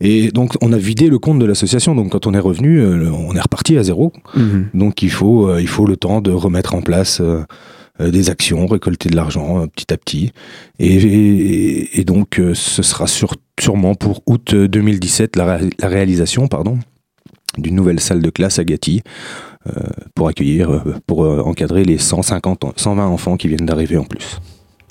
Et 0.00 0.30
donc 0.30 0.54
on 0.60 0.72
a 0.72 0.78
vidé 0.78 1.08
le 1.08 1.18
compte 1.18 1.38
de 1.38 1.44
l'association. 1.44 1.94
Donc 1.94 2.10
quand 2.10 2.26
on 2.26 2.34
est 2.34 2.38
revenu, 2.38 2.80
euh, 2.80 3.10
on 3.10 3.34
est 3.34 3.40
reparti 3.40 3.78
à 3.78 3.82
zéro. 3.82 4.12
Mhm. 4.34 4.70
Donc 4.74 5.02
il 5.02 5.10
faut, 5.10 5.56
il 5.58 5.68
faut 5.68 5.86
le 5.86 5.96
temps 5.96 6.20
de 6.20 6.32
remettre 6.32 6.74
en 6.74 6.82
place 6.82 7.22
des 8.00 8.30
actions, 8.30 8.66
récolter 8.66 9.08
de 9.08 9.16
l'argent 9.16 9.62
euh, 9.62 9.66
petit 9.66 9.92
à 9.92 9.96
petit. 9.96 10.32
Et, 10.78 12.04
donc, 12.04 12.38
euh, 12.38 12.54
ce 12.54 12.82
sera 12.82 13.06
sûrement 13.06 13.94
pour 13.94 14.22
août 14.26 14.54
2017 14.54 15.36
la, 15.36 15.58
réalisation 15.82 16.48
pardon, 16.48 16.78
d'une 17.56 17.74
nouvelle 17.74 18.00
salle 18.00 18.22
de 18.22 18.30
classe 18.30 18.58
à 18.58 18.64
Gatti 18.64 19.02
pour 20.14 20.28
accueillir, 20.28 20.82
pour 21.06 21.20
encadrer 21.46 21.84
les 21.84 21.98
150, 21.98 22.64
120 22.74 23.06
enfants 23.06 23.36
qui 23.36 23.48
viennent 23.48 23.66
d'arriver 23.66 23.98
en 23.98 24.04
plus. 24.04 24.38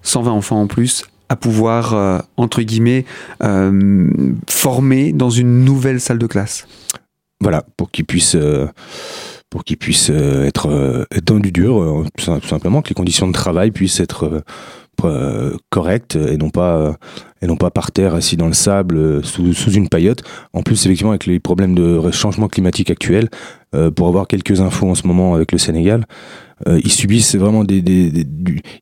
120 0.04 0.32
enfants 0.32 0.62
en 0.62 0.68
plus 0.68 1.04
à 1.30 1.36
pouvoir, 1.36 2.24
entre 2.36 2.62
guillemets, 2.62 3.06
former 4.48 5.14
dans 5.14 5.32
une 5.32 5.66
nouvelle 5.66 6.00
salle 6.00 6.20
de 6.20 6.28
classe. 6.28 6.68
Voilà, 7.42 7.66
pour 7.76 7.90
qu'ils 7.90 8.06
puissent 8.06 8.38
pour 9.50 9.64
qu'ils 9.64 9.78
puissent 9.78 10.12
euh, 10.12 10.46
être, 10.46 10.70
euh, 10.70 11.06
dans 11.24 11.40
du 11.40 11.52
dur, 11.52 11.82
euh, 11.82 12.06
tout 12.18 12.48
simplement, 12.48 12.82
que 12.82 12.90
les 12.90 12.96
conditions 12.96 13.28
de 13.28 13.34
travail 13.34 13.72
puissent 13.72 14.00
être 14.00 14.44
correctes 15.70 16.16
et 16.16 16.38
non 16.38 16.50
pas 16.50 16.96
et 17.44 17.46
non 17.46 17.56
pas 17.56 17.70
par 17.70 17.92
terre 17.92 18.16
assis 18.16 18.36
dans 18.36 18.48
le 18.48 18.54
sable 18.54 19.24
sous, 19.24 19.54
sous, 19.54 19.72
une 19.74 19.90
paillote. 19.90 20.24
En 20.54 20.64
plus, 20.64 20.84
effectivement, 20.84 21.12
avec 21.12 21.28
les 21.28 21.40
problèmes 21.40 21.76
de 21.76 22.10
changement 22.10 22.48
climatique 22.48 22.90
actuel, 22.90 23.30
pour 23.96 24.08
avoir 24.08 24.26
quelques 24.26 24.60
infos 24.60 24.90
en 24.90 24.96
ce 24.96 25.06
moment 25.06 25.36
avec 25.36 25.52
le 25.52 25.60
Sénégal. 25.60 26.06
ils 26.66 26.92
subissent 26.92 27.36
vraiment 27.36 27.64
des, 27.64 27.84
des, 27.84 28.26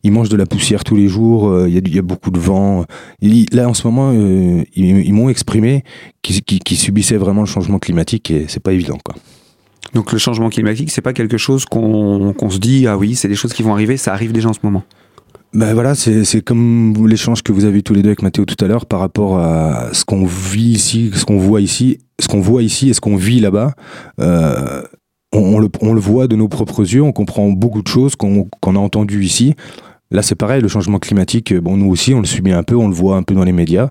ils 0.04 0.12
mangent 0.14 0.30
de 0.30 0.38
la 0.38 0.46
poussière 0.46 0.86
tous 0.86 0.96
les 0.96 1.10
jours. 1.10 1.68
Il 1.68 1.94
y, 1.94 2.00
a, 2.00 2.02
beaucoup 2.02 2.32
de 2.32 2.40
vent. 2.40 2.86
là 3.52 3.68
en 3.68 3.74
ce 3.74 3.86
moment, 3.86 4.14
ils, 4.14 5.14
m'ont 5.14 5.28
exprimé 5.28 5.84
qu'ils 6.22 6.78
subissaient 6.78 7.18
vraiment 7.18 7.42
le 7.42 7.48
changement 7.48 7.80
climatique 7.80 8.32
et 8.32 8.46
c'est 8.48 8.64
pas 8.64 8.72
évident 8.72 9.00
quoi. 9.04 9.16
Donc 9.94 10.12
le 10.12 10.18
changement 10.18 10.50
climatique, 10.50 10.92
c'est 10.92 11.02
pas 11.02 11.14
quelque 11.14 11.38
chose 11.38 11.66
qu'on 11.66 12.50
se 12.50 12.58
dit 12.58 12.88
ah 12.88 12.98
oui, 12.98 13.16
c'est 13.16 13.28
des 13.28 13.36
choses 13.36 13.54
qui 13.54 13.64
vont 13.64 13.74
arriver, 13.74 13.98
ça 13.98 14.14
arrive 14.14 14.32
déjà 14.32 14.50
en 14.50 14.54
ce 14.54 14.60
moment. 14.64 14.84
Ben 15.54 15.74
voilà, 15.74 15.96
c'est 15.96 16.42
comme 16.42 17.08
l'échange 17.08 17.42
que 17.42 17.54
vous 17.54 17.64
avez 17.64 17.82
tous 17.82 17.94
les 17.94 18.02
deux 18.02 18.10
avec 18.10 18.22
Mathéo 18.22 18.44
tout 18.44 18.62
à 18.64 18.68
l'heure 18.68 18.86
par 18.86 19.00
rapport 19.00 19.40
à 19.40 19.94
ce 19.94 20.04
qu'on 20.04 20.26
vit 20.26 20.72
ici, 20.72 21.12
ce 21.14 21.24
qu'on 21.24 21.38
voit 21.38 21.62
ici, 21.62 22.00
ce 22.20 22.28
qu'on 22.28 22.42
voit 22.42 22.62
ici 22.62 22.90
et 22.90 22.94
ce 22.94 23.00
qu'on 23.00 23.16
vit 23.16 23.40
là-bas. 23.40 23.72
Euh, 24.20 24.82
on, 25.32 25.60
le, 25.60 25.70
on, 25.80 25.94
le, 25.94 26.02
voit 26.02 26.28
de 26.28 26.36
nos 26.36 26.50
propres 26.50 26.82
yeux, 26.82 27.02
on 27.02 27.14
comprend 27.14 27.50
beaucoup 27.52 27.82
de 27.82 27.88
choses 27.88 28.18
qu'on 28.18 28.50
a 28.64 28.78
entendues 28.78 29.24
ici. 29.24 29.56
Là, 30.12 30.22
c'est 30.22 30.36
pareil, 30.36 30.62
le 30.62 30.68
changement 30.68 31.00
climatique, 31.00 31.54
bon, 31.54 31.78
nous 31.78 31.90
aussi, 31.90 32.14
on 32.14 32.20
le 32.20 32.26
subit 32.26 32.52
un 32.52 32.64
peu, 32.64 32.76
on 32.76 32.90
le 32.90 32.94
voit 32.94 33.16
un 33.16 33.24
peu 33.24 33.34
dans 33.34 33.46
les 33.46 33.54
médias. 33.54 33.90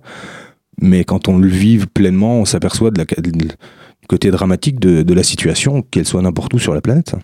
Mais 0.82 1.04
quand 1.04 1.28
on 1.28 1.38
le 1.38 1.48
vit 1.48 1.78
pleinement, 1.86 2.40
on 2.40 2.44
s'aperçoit 2.44 2.90
de 2.90 2.98
la, 2.98 3.06
côté 4.14 4.30
dramatique 4.30 4.78
de, 4.78 5.12
la 5.12 5.24
situation, 5.24 5.82
qu'elle 5.82 6.06
soit 6.06 6.22
n'importe 6.22 6.54
où 6.54 6.60
sur 6.60 6.72
la 6.72 6.80
planète. 6.80 7.16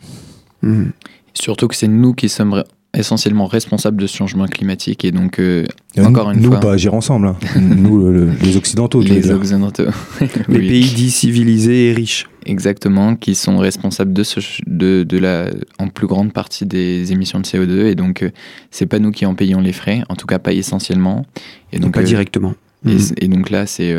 Mmh. 0.62 0.86
Surtout 1.34 1.68
que 1.68 1.76
c'est 1.76 1.86
nous 1.86 2.14
qui 2.14 2.28
sommes 2.28 2.64
essentiellement 2.92 3.46
responsables 3.46 4.00
de 4.02 4.08
ce 4.08 4.16
changement 4.16 4.46
climatique 4.46 5.04
et 5.04 5.12
donc 5.12 5.38
euh, 5.38 5.64
encore 6.00 6.32
une 6.32 6.40
nous, 6.40 6.48
fois 6.48 6.56
nous 6.56 6.60
pas 6.60 6.72
agir 6.72 6.92
ensemble 6.92 7.28
hein. 7.28 7.36
nous 7.60 8.10
les 8.42 8.56
occidentaux 8.56 9.00
les 9.00 9.30
occidentaux 9.30 9.84
les 10.48 10.58
pays 10.58 10.90
dits 10.92 11.12
civilisés 11.12 11.90
et 11.90 11.92
riches 11.92 12.28
exactement 12.46 13.14
qui 13.14 13.36
sont 13.36 13.58
responsables 13.58 14.12
de 14.12 14.24
ce 14.24 14.40
de, 14.66 15.04
de 15.04 15.18
la 15.18 15.50
en 15.78 15.86
plus 15.86 16.08
grande 16.08 16.32
partie 16.32 16.66
des 16.66 17.12
émissions 17.12 17.38
de 17.38 17.46
CO2 17.46 17.86
et 17.86 17.94
donc 17.94 18.24
euh, 18.24 18.30
c'est 18.72 18.86
pas 18.86 18.98
nous 18.98 19.12
qui 19.12 19.24
en 19.24 19.36
payons 19.36 19.60
les 19.60 19.72
frais 19.72 20.02
en 20.08 20.16
tout 20.16 20.26
cas 20.26 20.40
pas 20.40 20.52
essentiellement 20.52 21.24
et 21.72 21.78
donc 21.78 21.94
pas 21.94 22.00
euh, 22.00 22.02
directement 22.02 22.54
et, 22.84 22.94
mmh. 22.94 23.14
et, 23.18 23.28
donc 23.28 23.50
là 23.50 23.66
c'est 23.66 23.94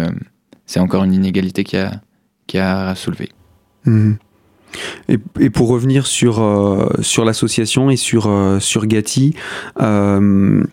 c'est 0.66 0.82
encore 0.82 1.06
une 1.06 1.14
inégalité 1.14 1.64
qui 1.64 1.78
a 1.78 2.02
à 2.60 2.94
soulever. 2.96 3.30
Mhm. 3.86 4.18
Et, 5.10 5.50
pour 5.50 5.68
revenir 5.68 6.08
sur, 6.08 6.42
euh, 6.42 6.88
sur 7.02 7.26
l'association 7.26 7.90
et 7.90 7.98
sur, 7.98 8.28
euh, 8.28 8.60
sur 8.60 8.86
Gatti, 8.86 9.34
euh, 9.82 10.64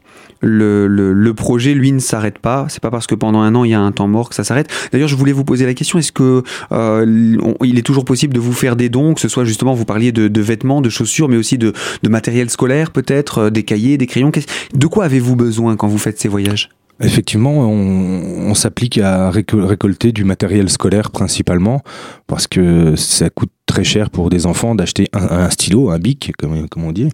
le, 0.40 0.87
le, 0.87 1.35
projet, 1.35 1.75
lui, 1.75 1.90
ne 1.90 1.99
s'arrête 1.99 2.38
pas. 2.38 2.66
C'est 2.68 2.80
pas 2.80 2.92
parce 2.92 3.08
que 3.08 3.16
pendant 3.16 3.40
un 3.40 3.56
an 3.56 3.64
il 3.64 3.73
y 3.73 3.75
a 3.75 3.80
un 3.80 3.90
temps 3.90 4.06
mort 4.06 4.28
que 4.28 4.37
ça 4.37 4.44
s'arrête. 4.44 4.68
D'ailleurs, 4.92 5.08
je 5.08 5.16
voulais 5.16 5.32
vous 5.32 5.44
poser 5.44 5.66
la 5.66 5.75
question 5.75 5.99
est-ce 5.99 6.12
que 6.12 6.44
il 6.70 7.78
est 7.78 7.82
toujours 7.82 8.04
possible 8.04 8.35
de 8.35 8.40
vous 8.40 8.52
faire 8.52 8.76
des 8.76 8.88
dons, 8.88 9.14
que 9.14 9.20
ce 9.20 9.28
soit 9.28 9.44
justement, 9.44 9.75
vous 9.75 9.85
parliez 9.85 10.12
de, 10.12 10.28
de 10.28 10.40
vêtements, 10.40 10.80
de 10.80 10.90
chaussures, 10.90 11.28
mais 11.28 11.37
aussi 11.37 11.58
de, 11.58 11.73
de 12.02 12.08
matériel 12.08 12.50
scolaire, 12.50 12.92
peut-être, 12.92 13.50
des 13.50 13.64
cahiers, 13.64 13.99
des 13.99 14.06
crayons? 14.06 14.30
De 14.75 14.87
quoi 14.87 15.06
avez-vous 15.06 15.35
besoin 15.35 15.75
quand 15.75 15.88
vous 15.88 15.99
faites 15.99 16.20
ces 16.20 16.28
voyages? 16.28 16.70
Effectivement, 17.00 17.52
on, 17.52 18.55
s'applique 18.55 18.99
à 18.99 19.31
récolter 19.31 20.11
du 20.11 20.25
matériel 20.25 20.69
scolaire 20.69 21.11
principalement 21.12 21.83
parce 22.26 22.49
que 22.49 22.97
ça 22.97 23.31
coûte 23.31 23.52
très 23.67 23.85
cher 23.85 24.11
pour 24.11 24.31
des 24.31 24.47
enfants 24.47 24.75
d'acheter 24.75 25.09
un, 25.12 25.49
stylo, 25.49 25.90
un 25.90 25.99
bic, 25.99 26.33
comme, 26.38 26.67
on 26.76 26.90
dit, 26.90 27.09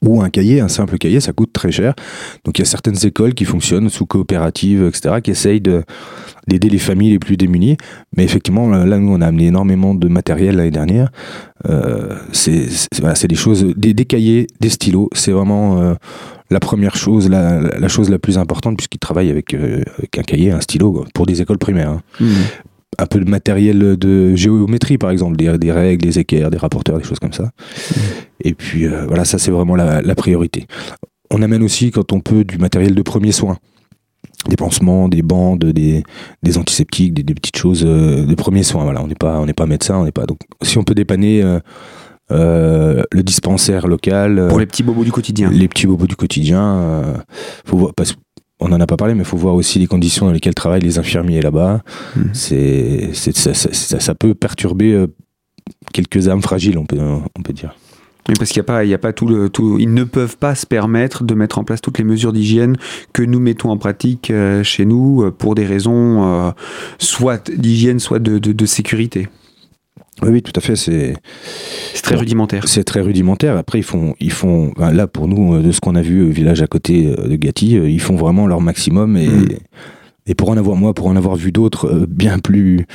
ou 0.00 0.22
un 0.22 0.30
cahier, 0.30 0.60
un 0.60 0.68
simple 0.68 0.96
cahier, 0.96 1.20
ça 1.20 1.34
coûte 1.34 1.52
très 1.52 1.70
cher. 1.70 1.94
Donc 2.46 2.58
il 2.58 2.62
y 2.62 2.66
a 2.66 2.66
certaines 2.66 3.04
écoles 3.04 3.34
qui 3.34 3.44
fonctionnent 3.44 3.90
sous 3.90 4.06
coopérative, 4.06 4.86
etc., 4.86 5.16
qui 5.22 5.32
essayent 5.32 5.60
d'aider 5.60 6.70
les 6.70 6.78
familles 6.78 7.10
les 7.10 7.18
plus 7.18 7.36
démunies. 7.36 7.76
Mais 8.16 8.24
effectivement, 8.24 8.68
là, 8.68 8.98
nous, 8.98 9.12
on 9.12 9.20
a 9.20 9.26
amené 9.26 9.48
énormément 9.48 9.94
de 9.94 10.08
matériel 10.08 10.56
l'année 10.56 10.70
dernière. 10.70 11.10
Euh, 11.68 12.16
c'est 12.32 13.28
des 13.28 13.34
choses, 13.34 13.64
des, 13.76 13.94
cahiers, 14.06 14.46
des 14.60 14.70
stylos. 14.70 15.10
C'est 15.12 15.32
vraiment 15.32 15.82
euh, 15.82 15.94
la 16.54 16.60
première 16.60 16.96
chose, 16.96 17.28
la, 17.28 17.88
chose 17.88 18.08
la 18.08 18.18
plus 18.18 18.38
importante, 18.38 18.76
puisqu'ils 18.76 18.98
travaillent 18.98 19.30
avec, 19.30 19.52
euh, 19.52 19.82
avec, 19.98 20.18
un 20.18 20.22
cahier, 20.22 20.52
un 20.52 20.60
stylo, 20.60 21.04
pour 21.12 21.26
des 21.26 21.42
écoles 21.42 21.58
primaires. 21.58 21.90
Hein. 21.90 22.02
Mmh 22.20 22.26
un 22.98 23.06
peu 23.06 23.18
de 23.18 23.28
matériel 23.28 23.96
de 23.96 24.36
géométrie, 24.36 24.98
par 24.98 25.10
exemple, 25.10 25.36
des, 25.36 25.58
des 25.58 25.72
règles, 25.72 26.04
des 26.04 26.18
équerres, 26.20 26.50
des 26.50 26.58
rapporteurs, 26.58 26.98
des 26.98 27.04
choses 27.04 27.18
comme 27.18 27.32
ça. 27.32 27.50
Et 28.40 28.54
puis 28.54 28.86
euh, 28.86 29.04
voilà, 29.06 29.24
ça 29.24 29.38
c'est 29.38 29.50
vraiment 29.50 29.74
la, 29.74 30.14
priorité. 30.14 30.66
On 31.30 31.42
amène 31.42 31.64
aussi, 31.64 31.90
quand 31.90 32.12
on 32.12 32.20
peut, 32.20 32.44
du 32.44 32.58
matériel 32.58 32.94
de 32.94 33.02
premier 33.02 33.32
soin. 33.32 33.58
Des 34.48 34.56
pansements, 34.56 35.08
des 35.08 35.22
bandes, 35.22 35.64
des, 35.64 36.04
des 36.42 36.58
antiseptiques, 36.58 37.14
des, 37.14 37.34
petites 37.34 37.56
choses 37.56 37.84
euh, 37.84 38.26
de 38.26 38.34
premier 38.34 38.62
soin. 38.62 38.84
Voilà, 38.84 39.02
on 39.02 39.06
n'est 39.08 39.14
pas, 39.14 39.40
on 39.40 39.46
n'est 39.46 39.54
pas 39.54 39.66
médecin, 39.66 39.96
on 39.96 40.04
n'est 40.04 40.12
pas. 40.12 40.26
Donc, 40.26 40.38
si 40.62 40.78
on 40.78 40.84
peut 40.84 40.94
dépanner 40.94 41.42
euh, 41.42 41.58
le 42.30 43.22
dispensaire 43.22 43.86
local. 43.86 44.46
Pour 44.48 44.58
les 44.58 44.66
petits 44.66 44.82
bobos 44.82 45.04
du 45.04 45.12
quotidien. 45.12 45.50
Les 45.50 45.68
petits 45.68 45.86
bobos 45.86 46.06
du 46.06 46.16
quotidien. 46.16 47.22
faut 47.64 47.76
voir, 47.76 47.94
parce, 47.94 48.14
on 48.60 48.68
n'en 48.68 48.80
a 48.80 48.86
pas 48.86 48.96
parlé, 48.96 49.14
mais 49.14 49.20
il 49.20 49.26
faut 49.26 49.36
voir 49.36 49.54
aussi 49.54 49.78
les 49.78 49.86
conditions 49.86 50.26
dans 50.26 50.32
lesquelles 50.32 50.54
travaillent 50.54 50.80
les 50.80 50.98
infirmiers 50.98 51.42
là-bas. 51.42 51.82
Hmm. 52.16 52.22
C'est, 52.32 53.10
ça, 53.12 54.14
peut 54.14 54.34
perturber 54.34 54.92
euh, 54.92 55.06
quelques 55.92 56.28
âmes 56.28 56.42
fragiles, 56.42 56.78
on 56.78 56.86
peut, 56.86 56.98
on 57.00 57.42
peut 57.42 57.52
dire. 57.52 57.74
Oui, 58.28 58.34
parce 58.38 58.50
qu'il 58.50 58.60
n'y 58.60 58.64
a 58.64 58.72
pas, 58.72 58.84
il 58.84 58.90
y 58.90 58.94
a 58.94 58.98
pas 58.98 59.12
tout 59.12 59.26
le, 59.26 59.50
tout, 59.50 59.76
ils 59.78 59.92
ne 59.92 60.04
peuvent 60.04 60.38
pas 60.38 60.54
se 60.54 60.64
permettre 60.64 61.24
de 61.24 61.34
mettre 61.34 61.58
en 61.58 61.64
place 61.64 61.82
toutes 61.82 61.98
les 61.98 62.04
mesures 62.04 62.32
d'hygiène 62.32 62.76
que 63.12 63.22
nous 63.22 63.38
mettons 63.38 63.70
en 63.70 63.76
pratique 63.76 64.30
euh, 64.30 64.62
chez 64.62 64.86
nous 64.86 65.24
euh, 65.24 65.30
pour 65.30 65.54
des 65.54 65.66
raisons 65.66 66.54
soit 66.98 67.50
d'hygiène, 67.50 67.98
soit 67.98 68.18
de, 68.18 68.38
de 68.38 68.66
sécurité. 68.66 69.28
Oui, 70.22 70.42
tout 70.42 70.52
à 70.54 70.60
fait. 70.60 70.76
C'est 70.76 71.14
très 72.02 72.14
rudimentaire. 72.14 72.68
C'est 72.68 72.84
très 72.84 73.00
rudimentaire. 73.00 73.56
Après, 73.56 73.78
ils 73.78 73.84
font, 73.84 74.14
ils 74.20 74.32
font. 74.32 74.72
là, 74.78 75.06
pour 75.06 75.28
nous, 75.28 75.60
de 75.60 75.72
ce 75.72 75.80
qu'on 75.80 75.94
a 75.94 76.02
vu 76.02 76.24
au 76.24 76.30
village 76.30 76.62
à 76.62 76.66
côté 76.66 77.06
euh, 77.06 77.28
de 77.28 77.36
Gatti, 77.36 77.76
euh, 77.76 77.88
ils 77.88 78.00
font 78.00 78.16
vraiment 78.16 78.46
leur 78.46 78.60
maximum. 78.60 79.16
Et, 79.16 79.28
mm. 79.28 79.48
et 80.26 80.34
pour 80.34 80.50
en 80.50 80.56
avoir 80.56 80.76
moi, 80.76 80.94
pour 80.94 81.06
en 81.06 81.16
avoir 81.16 81.36
vu 81.36 81.52
d'autres, 81.52 81.86
euh, 81.86 82.06
bien 82.08 82.38
plus. 82.38 82.86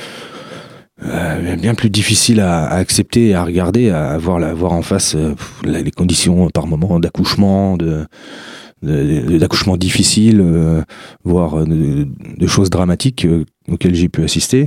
bien 1.02 1.74
plus 1.74 1.90
difficile 1.90 2.40
à, 2.40 2.66
accepter 2.66 3.28
et 3.28 3.34
à 3.34 3.44
regarder, 3.44 3.90
à 3.90 4.18
voir, 4.18 4.38
la, 4.38 4.52
voir 4.52 4.72
en 4.72 4.82
face 4.82 5.16
les 5.64 5.90
conditions 5.90 6.50
par 6.50 6.66
moment 6.66 7.00
d'accouchement, 7.00 7.78
de, 7.78 8.04
d'accouchement 8.82 9.78
difficile, 9.78 10.44
voire 11.24 11.64
de, 11.64 12.06
de, 12.36 12.46
choses 12.46 12.68
dramatiques 12.68 13.26
auxquelles 13.70 13.94
j'ai 13.94 14.10
pu 14.10 14.22
assister. 14.22 14.66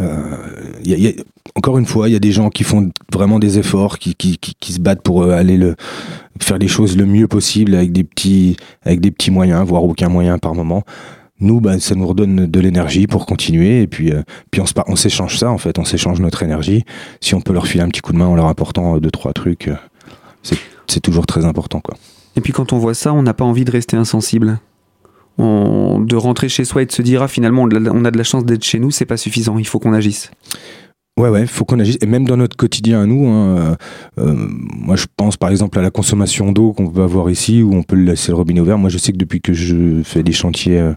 Euh, 0.00 1.12
encore 1.54 1.78
une 1.78 1.86
fois, 1.86 2.08
il 2.08 2.12
y 2.12 2.16
a 2.16 2.20
des 2.20 2.32
gens 2.32 2.50
qui 2.50 2.64
font 2.64 2.90
vraiment 3.12 3.38
des 3.38 3.58
efforts, 3.58 3.98
qui, 3.98 4.16
se 4.62 4.80
battent 4.80 5.02
pour 5.02 5.22
euh, 5.22 5.32
aller 5.32 5.56
le, 5.56 5.76
faire 6.40 6.58
les 6.58 6.68
choses 6.68 6.96
le 6.96 7.06
mieux 7.06 7.28
possible 7.28 7.74
avec 7.74 7.92
des 7.92 8.04
petits, 8.04 8.56
avec 8.82 9.00
des 9.00 9.10
petits 9.10 9.30
moyens, 9.30 9.66
voire 9.66 9.84
aucun 9.84 10.08
moyen 10.08 10.38
par 10.38 10.54
moment. 10.54 10.82
Nous, 11.40 11.60
bah, 11.60 11.78
ça 11.80 11.94
nous 11.94 12.06
redonne 12.06 12.46
de 12.46 12.60
l'énergie 12.60 13.06
pour 13.06 13.26
continuer 13.26 13.82
et 13.82 13.86
puis, 13.86 14.12
euh, 14.12 14.22
on, 14.86 14.96
s'échange 14.96 15.38
ça 15.38 15.50
en 15.50 15.58
fait, 15.58 15.78
on 15.78 15.84
s'échange 15.84 16.20
notre 16.20 16.42
énergie. 16.42 16.84
Si 17.20 17.34
on 17.34 17.40
peut 17.40 17.52
leur 17.52 17.66
filer 17.66 17.82
un 17.82 17.88
petit 17.88 18.00
coup 18.00 18.12
de 18.12 18.18
main 18.18 18.26
en 18.26 18.36
leur 18.36 18.46
apportant 18.46 18.98
deux 18.98 19.10
trois 19.10 19.32
trucs, 19.32 19.68
c'est 20.86 21.00
toujours 21.00 21.26
très 21.26 21.44
important. 21.44 21.82
Et 22.36 22.40
puis 22.40 22.52
quand 22.52 22.72
on 22.72 22.78
voit 22.78 22.94
ça, 22.94 23.12
on 23.12 23.22
n'a 23.22 23.34
pas 23.34 23.44
envie 23.44 23.64
de 23.64 23.70
rester 23.70 23.96
insensible 23.96 24.58
de 25.38 26.16
rentrer 26.16 26.48
chez 26.48 26.64
soi 26.64 26.82
et 26.82 26.86
de 26.86 26.92
se 26.92 27.02
dire 27.02 27.22
ah, 27.22 27.28
finalement 27.28 27.62
on 27.62 28.04
a 28.04 28.10
de 28.10 28.18
la 28.18 28.24
chance 28.24 28.44
d'être 28.44 28.64
chez 28.64 28.78
nous, 28.78 28.90
c'est 28.90 29.06
pas 29.06 29.16
suffisant, 29.16 29.58
il 29.58 29.66
faut 29.66 29.78
qu'on 29.78 29.92
agisse. 29.92 30.30
Ouais, 31.16 31.28
ouais, 31.28 31.46
faut 31.46 31.64
qu'on 31.64 31.78
agisse. 31.78 31.98
Et 32.00 32.06
même 32.06 32.26
dans 32.26 32.36
notre 32.36 32.56
quotidien 32.56 33.02
à 33.02 33.06
nous, 33.06 33.28
hein, 33.28 33.56
euh, 33.56 33.76
euh, 34.18 34.34
moi 34.34 34.96
je 34.96 35.06
pense 35.16 35.36
par 35.36 35.50
exemple 35.50 35.78
à 35.78 35.82
la 35.82 35.92
consommation 35.92 36.50
d'eau 36.50 36.72
qu'on 36.72 36.88
peut 36.88 37.02
avoir 37.02 37.30
ici, 37.30 37.62
où 37.62 37.72
on 37.72 37.84
peut 37.84 37.94
laisser 37.94 38.32
le 38.32 38.36
robinet 38.36 38.60
ouvert. 38.60 38.78
Moi 38.78 38.90
je 38.90 38.98
sais 38.98 39.12
que 39.12 39.16
depuis 39.16 39.40
que 39.40 39.52
je 39.52 40.02
fais 40.02 40.24
des 40.24 40.32
chantiers 40.32 40.80
euh, 40.80 40.92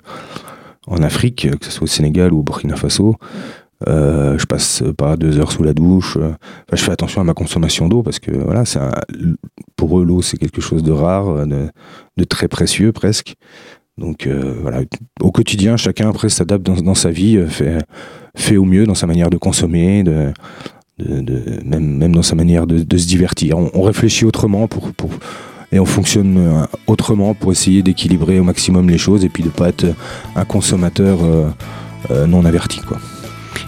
en 0.87 1.03
Afrique, 1.03 1.47
que 1.59 1.65
ce 1.65 1.71
soit 1.71 1.83
au 1.83 1.87
Sénégal 1.87 2.33
ou 2.33 2.39
au 2.39 2.43
Burkina 2.43 2.75
Faso, 2.75 3.15
je 3.85 4.45
passe 4.45 4.83
pas 4.97 5.17
deux 5.17 5.37
heures 5.37 5.51
sous 5.51 5.61
la 5.61 5.73
douche. 5.73 6.17
je 6.73 6.81
fais 6.81 6.91
attention 6.91 7.21
à 7.21 7.23
ma 7.23 7.35
consommation 7.35 7.87
d'eau 7.87 8.01
parce 8.01 8.17
que 8.17 8.31
voilà, 8.31 8.63
pour 9.75 9.99
eux 9.99 10.03
l'eau 10.03 10.23
c'est 10.23 10.37
quelque 10.37 10.61
chose 10.61 10.81
de 10.81 10.91
rare, 10.91 11.45
de 11.45 12.23
très 12.23 12.47
précieux 12.47 12.91
presque. 12.91 13.35
Donc 13.97 14.27
euh, 14.27 14.53
voilà, 14.61 14.81
au 15.21 15.31
quotidien, 15.31 15.75
chacun 15.75 16.09
après 16.09 16.29
s'adapte 16.29 16.63
dans, 16.65 16.95
sa 16.95 17.09
vie, 17.09 17.37
euh, 17.37 17.47
fait, 17.47 17.79
fait 18.35 18.57
au 18.57 18.65
mieux 18.65 18.85
dans 18.85 18.95
sa 18.95 19.07
manière 19.07 19.29
de 19.29 19.37
consommer, 19.37 20.03
de, 20.03 20.31
de, 20.99 21.59
même, 21.65 21.97
même 21.97 22.13
dans 22.13 22.21
sa 22.21 22.35
manière 22.35 22.67
de, 22.67 22.97
se 22.97 23.07
divertir. 23.07 23.57
On, 23.57 23.81
réfléchit 23.81 24.25
autrement 24.25 24.67
pour, 24.67 24.91
pour, 24.93 25.09
et 25.71 25.79
on 25.79 25.85
fonctionne 25.85 26.37
euh, 26.37 26.65
autrement 26.85 27.33
pour 27.33 27.51
essayer 27.51 27.81
d'équilibrer 27.81 28.39
au 28.39 28.43
maximum 28.43 28.87
les 28.87 28.99
choses 28.99 29.25
et 29.25 29.29
puis 29.29 29.43
de 29.43 29.49
pas 29.49 29.69
être 29.69 29.85
un 30.35 30.45
consommateur 30.45 31.19
non 32.27 32.45
averti. 32.45 32.79
Quoi. 32.81 32.99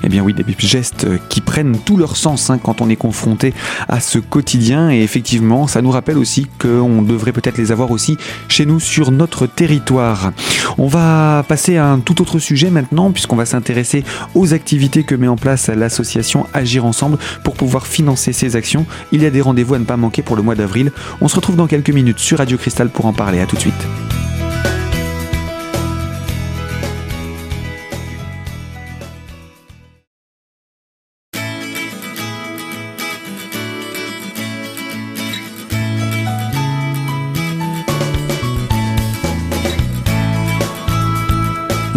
Eh 0.03 0.09
bien 0.09 0.23
oui, 0.23 0.33
des 0.33 0.43
gestes 0.57 1.07
qui 1.29 1.41
prennent 1.41 1.77
tout 1.77 1.97
leur 1.97 2.17
sens 2.17 2.49
hein, 2.49 2.59
quand 2.61 2.81
on 2.81 2.89
est 2.89 2.95
confronté 2.95 3.53
à 3.87 3.99
ce 3.99 4.19
quotidien. 4.19 4.89
Et 4.91 5.01
effectivement, 5.01 5.67
ça 5.67 5.81
nous 5.81 5.91
rappelle 5.91 6.17
aussi 6.17 6.47
qu'on 6.59 7.01
devrait 7.01 7.31
peut-être 7.31 7.57
les 7.57 7.71
avoir 7.71 7.91
aussi 7.91 8.17
chez 8.47 8.65
nous 8.65 8.79
sur 8.79 9.11
notre 9.11 9.47
territoire. 9.47 10.31
On 10.77 10.87
va 10.87 11.43
passer 11.47 11.77
à 11.77 11.87
un 11.87 11.99
tout 11.99 12.21
autre 12.21 12.39
sujet 12.39 12.69
maintenant, 12.69 13.11
puisqu'on 13.11 13.35
va 13.35 13.45
s'intéresser 13.45 14.03
aux 14.35 14.53
activités 14.53 15.03
que 15.03 15.15
met 15.15 15.27
en 15.27 15.35
place 15.35 15.67
l'association 15.67 16.45
Agir 16.53 16.85
Ensemble 16.85 17.17
pour 17.43 17.55
pouvoir 17.55 17.87
financer 17.87 18.33
ces 18.33 18.55
actions. 18.55 18.85
Il 19.11 19.21
y 19.21 19.25
a 19.25 19.29
des 19.29 19.41
rendez-vous 19.41 19.73
à 19.73 19.79
ne 19.79 19.85
pas 19.85 19.97
manquer 19.97 20.21
pour 20.21 20.35
le 20.35 20.41
mois 20.41 20.55
d'avril. 20.55 20.91
On 21.21 21.27
se 21.27 21.35
retrouve 21.35 21.55
dans 21.55 21.67
quelques 21.67 21.89
minutes 21.89 22.19
sur 22.19 22.37
Radio 22.37 22.57
Cristal 22.57 22.89
pour 22.89 23.05
en 23.05 23.13
parler. 23.13 23.39
À 23.39 23.45
tout 23.45 23.55
de 23.55 23.61
suite. 23.61 24.08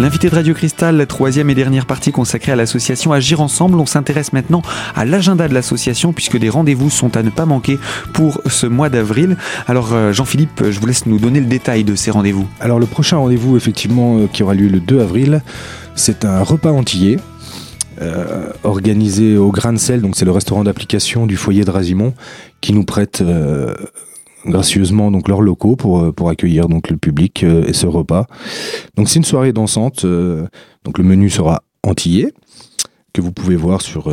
L'invité 0.02 0.28
de 0.28 0.34
Radio 0.34 0.52
Cristal, 0.52 0.96
la 0.96 1.06
troisième 1.06 1.48
et 1.48 1.54
dernière 1.54 1.86
partie 1.86 2.10
consacrée 2.10 2.50
à 2.50 2.56
l'association 2.56 3.12
Agir 3.12 3.40
Ensemble. 3.40 3.78
On 3.78 3.86
s'intéresse 3.86 4.32
maintenant 4.32 4.60
à 4.96 5.04
l'agenda 5.04 5.46
de 5.46 5.54
l'association 5.54 6.12
puisque 6.12 6.36
des 6.38 6.48
rendez-vous 6.48 6.90
sont 6.90 7.16
à 7.16 7.22
ne 7.22 7.30
pas 7.30 7.46
manquer 7.46 7.78
pour 8.12 8.42
ce 8.46 8.66
mois 8.66 8.88
d'avril. 8.88 9.36
Alors 9.68 9.92
euh, 9.92 10.12
Jean-Philippe, 10.12 10.64
je 10.70 10.80
vous 10.80 10.86
laisse 10.86 11.06
nous 11.06 11.20
donner 11.20 11.38
le 11.38 11.46
détail 11.46 11.84
de 11.84 11.94
ces 11.94 12.10
rendez-vous. 12.10 12.48
Alors 12.58 12.80
le 12.80 12.86
prochain 12.86 13.18
rendez-vous 13.18 13.56
effectivement 13.56 14.18
euh, 14.18 14.26
qui 14.26 14.42
aura 14.42 14.54
lieu 14.54 14.66
le 14.66 14.80
2 14.80 15.00
avril, 15.00 15.40
c'est 15.94 16.24
un 16.24 16.42
repas 16.42 16.72
antillais. 16.72 17.20
Euh, 18.00 18.50
organisé 18.64 19.36
au 19.36 19.52
Grain 19.52 19.72
de 19.72 19.78
Sel, 19.78 20.00
donc 20.00 20.16
c'est 20.16 20.24
le 20.24 20.32
restaurant 20.32 20.64
d'application 20.64 21.26
du 21.28 21.36
foyer 21.36 21.62
de 21.62 21.70
Razimont, 21.70 22.12
qui 22.60 22.72
nous 22.72 22.82
prête 22.82 23.22
gracieusement 24.46 25.10
donc 25.10 25.28
leurs 25.28 25.40
locaux 25.40 25.76
pour, 25.76 26.00
euh, 26.00 26.12
pour 26.12 26.28
accueillir 26.28 26.68
donc 26.68 26.90
le 26.90 26.96
public 26.96 27.44
euh, 27.44 27.64
et 27.66 27.72
ce 27.72 27.86
repas. 27.86 28.26
Donc 28.96 29.08
c'est 29.08 29.16
une 29.16 29.24
soirée 29.24 29.52
dansante. 29.52 30.04
Euh, 30.04 30.46
donc 30.84 30.98
le 30.98 31.04
menu 31.04 31.30
sera 31.30 31.62
antillais 31.82 32.32
que 33.12 33.20
vous 33.20 33.32
pouvez 33.32 33.56
voir 33.56 33.82
sur 33.82 34.12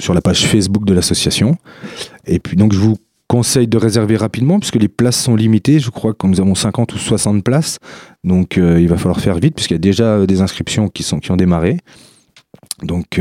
sur 0.00 0.14
la 0.14 0.20
page 0.20 0.46
Facebook 0.46 0.84
de 0.84 0.92
l'association. 0.92 1.56
Et 2.26 2.40
puis 2.40 2.56
donc 2.56 2.72
je 2.72 2.78
vous 2.78 2.96
conseille 3.28 3.68
de 3.68 3.78
réserver 3.78 4.16
rapidement 4.16 4.58
puisque 4.58 4.76
les 4.76 4.88
places 4.88 5.22
sont 5.22 5.36
limitées. 5.36 5.78
Je 5.78 5.90
crois 5.90 6.12
que 6.12 6.26
nous 6.26 6.40
avons 6.40 6.54
50 6.54 6.92
ou 6.94 6.98
60 6.98 7.44
places. 7.44 7.78
Donc 8.24 8.56
il 8.56 8.88
va 8.88 8.96
falloir 8.96 9.20
faire 9.20 9.38
vite 9.38 9.54
puisqu'il 9.54 9.74
y 9.74 9.76
a 9.76 9.78
déjà 9.78 10.26
des 10.26 10.40
inscriptions 10.40 10.88
qui, 10.88 11.04
sont, 11.04 11.20
qui 11.20 11.30
ont 11.30 11.36
démarré. 11.36 11.78
Donc 12.82 13.20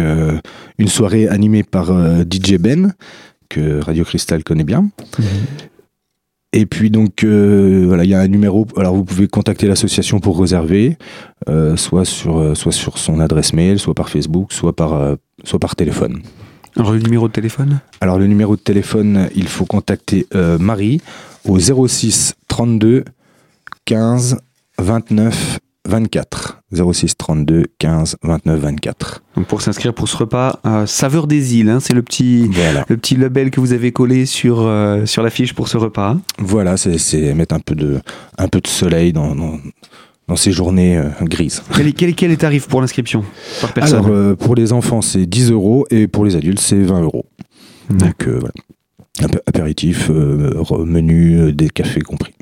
une 0.80 0.88
soirée 0.88 1.28
animée 1.28 1.64
par 1.64 1.92
DJ 2.22 2.56
Ben 2.58 2.96
que 3.48 3.80
Radio 3.82 4.04
Cristal 4.04 4.44
connaît 4.44 4.64
bien. 4.64 4.82
Mhm. 5.20 5.26
Et 6.54 6.66
puis 6.66 6.90
donc 6.90 7.24
euh, 7.24 7.86
voilà, 7.88 8.04
il 8.04 8.10
y 8.10 8.14
a 8.14 8.20
un 8.20 8.28
numéro. 8.28 8.68
Alors 8.76 8.96
vous 8.96 9.06
pouvez 9.06 9.28
contacter 9.28 9.68
l'association 9.68 10.20
pour 10.20 10.40
réserver, 10.40 10.98
euh, 11.48 11.78
soit 11.78 12.04
sur 12.04 12.40
euh, 12.40 12.56
soit 12.56 12.74
sur 12.74 12.98
son 12.98 13.20
adresse 13.22 13.54
mail, 13.54 13.80
soit 13.80 13.94
par 13.94 14.10
Facebook, 14.10 14.52
soit 14.52 14.76
par 14.76 15.18
soit 15.44 15.60
par 15.60 15.76
téléphone. 15.76 16.22
Alors 16.76 16.92
le 16.92 17.00
numéro 17.00 17.28
de 17.28 17.34
téléphone? 17.34 17.80
Alors 18.02 18.18
le 18.18 18.28
numéro 18.28 18.56
de 18.56 18.62
téléphone, 18.62 19.30
il 19.36 19.48
faut 19.48 19.66
contacter 19.66 20.28
Marie 20.60 21.02
au 21.48 21.58
06 21.60 22.36
32 22.48 23.06
15 23.86 24.38
29 24.78 25.60
24 25.92 26.62
06 26.74 27.18
32 27.18 27.66
15 27.78 28.16
29 28.24 28.60
24. 28.60 29.24
Donc 29.36 29.46
pour 29.46 29.62
s'inscrire 29.62 29.94
pour 29.94 30.08
ce 30.08 30.16
repas, 30.16 30.60
euh, 30.66 30.86
saveur 30.86 31.28
des 31.28 31.58
îles, 31.58 31.70
hein, 31.70 31.80
c'est 31.82 31.94
le 31.94 32.02
petit, 32.02 32.50
le 32.88 32.98
petit 32.98 33.18
label 33.18 33.52
que 33.52 33.60
vous 33.60 33.74
avez 33.74 33.92
collé 33.92 34.26
sur, 34.26 34.62
euh, 34.62 35.06
sur 35.06 35.22
l'affiche 35.22 35.54
pour 35.54 35.68
ce 35.68 35.78
repas. 35.78 36.16
Voilà, 36.40 36.78
c'est 36.78 37.34
mettre 37.34 37.54
un 37.56 37.60
peu 37.60 37.76
de, 37.76 38.00
un 38.38 38.48
peu 38.48 38.62
de 38.62 38.68
soleil 38.68 39.12
dans, 39.12 39.36
dans, 39.36 39.60
ces 40.38 40.54
journées 40.54 40.98
euh, 40.98 41.10
grises. 41.24 41.62
Quel 41.76 41.88
est, 41.88 41.92
quel, 41.92 42.16
quel 42.16 42.30
est 42.30 42.36
le 42.36 42.38
tarif 42.38 42.70
pour 42.70 42.80
l'inscription 42.80 43.26
par 43.60 43.74
personne 43.74 44.06
Alors 44.06 44.38
pour 44.38 44.56
les 44.56 44.72
enfants 44.72 45.02
c'est 45.02 45.26
10 45.26 45.52
euros 45.52 45.86
et 45.90 46.08
pour 46.08 46.24
les 46.24 46.38
adultes 46.38 46.62
c'est 46.62 46.82
20 46.82 47.02
euros. 47.02 47.26
Donc 47.90 48.28
voilà. 48.28 48.54
Un 49.20 49.28
peu 49.28 49.42
apéritif, 49.46 50.10
menu, 50.10 51.52
des 51.52 51.70
cafés 51.70 52.00
compris. 52.00 52.34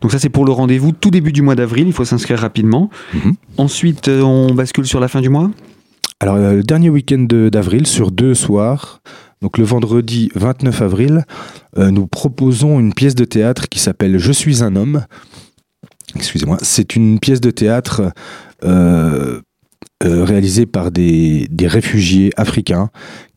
Donc 0.00 0.12
ça 0.12 0.18
c'est 0.18 0.28
pour 0.28 0.44
le 0.44 0.52
rendez-vous 0.52 0.92
tout 0.92 1.10
début 1.10 1.32
du 1.32 1.42
mois 1.42 1.54
d'avril, 1.54 1.86
il 1.86 1.92
faut 1.92 2.04
s'inscrire 2.04 2.38
rapidement. 2.38 2.90
Mhm. 3.12 3.34
Ensuite 3.56 4.08
euh, 4.08 4.22
on 4.22 4.54
bascule 4.54 4.86
sur 4.86 5.00
la 5.00 5.08
fin 5.08 5.20
du 5.20 5.28
mois? 5.28 5.50
Alors 6.20 6.36
euh, 6.36 6.54
le 6.54 6.62
dernier 6.62 6.90
week-end 6.90 7.26
d'avril 7.28 7.86
sur 7.86 8.10
deux 8.10 8.34
soirs, 8.34 9.00
donc 9.42 9.58
le 9.58 9.64
vendredi 9.64 10.30
29 10.34 10.82
avril, 10.82 11.24
euh, 11.78 11.90
nous 11.90 12.06
proposons 12.06 12.80
une 12.80 12.94
pièce 12.94 13.14
de 13.14 13.24
théâtre 13.24 13.68
qui 13.68 13.78
s'appelle 13.78 14.18
Je 14.18 14.32
suis 14.32 14.62
un 14.62 14.76
homme. 14.76 15.04
Excusez-moi, 16.16 16.58
c'est 16.62 16.96
une 16.96 17.18
pièce 17.18 17.40
de 17.40 17.50
théâtre 17.50 18.12
réalisée 20.00 20.66
par 20.66 20.90
des, 20.90 21.48
réfugiés 21.62 22.30
africains 22.36 22.90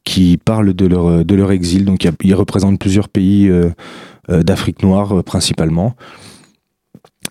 qui 0.04 0.38
parlent 0.38 0.74
de 0.74 0.86
leur, 0.86 1.26
de 1.26 1.36
leur 1.36 1.52
exil. 1.52 1.86
Donc 1.86 2.08
ils 2.24 2.36
représentent 2.36 2.80
plusieurs 2.80 3.10
pays 3.10 3.50
d'Afrique 4.30 4.84
noire 4.84 5.24
principalement. 5.24 5.96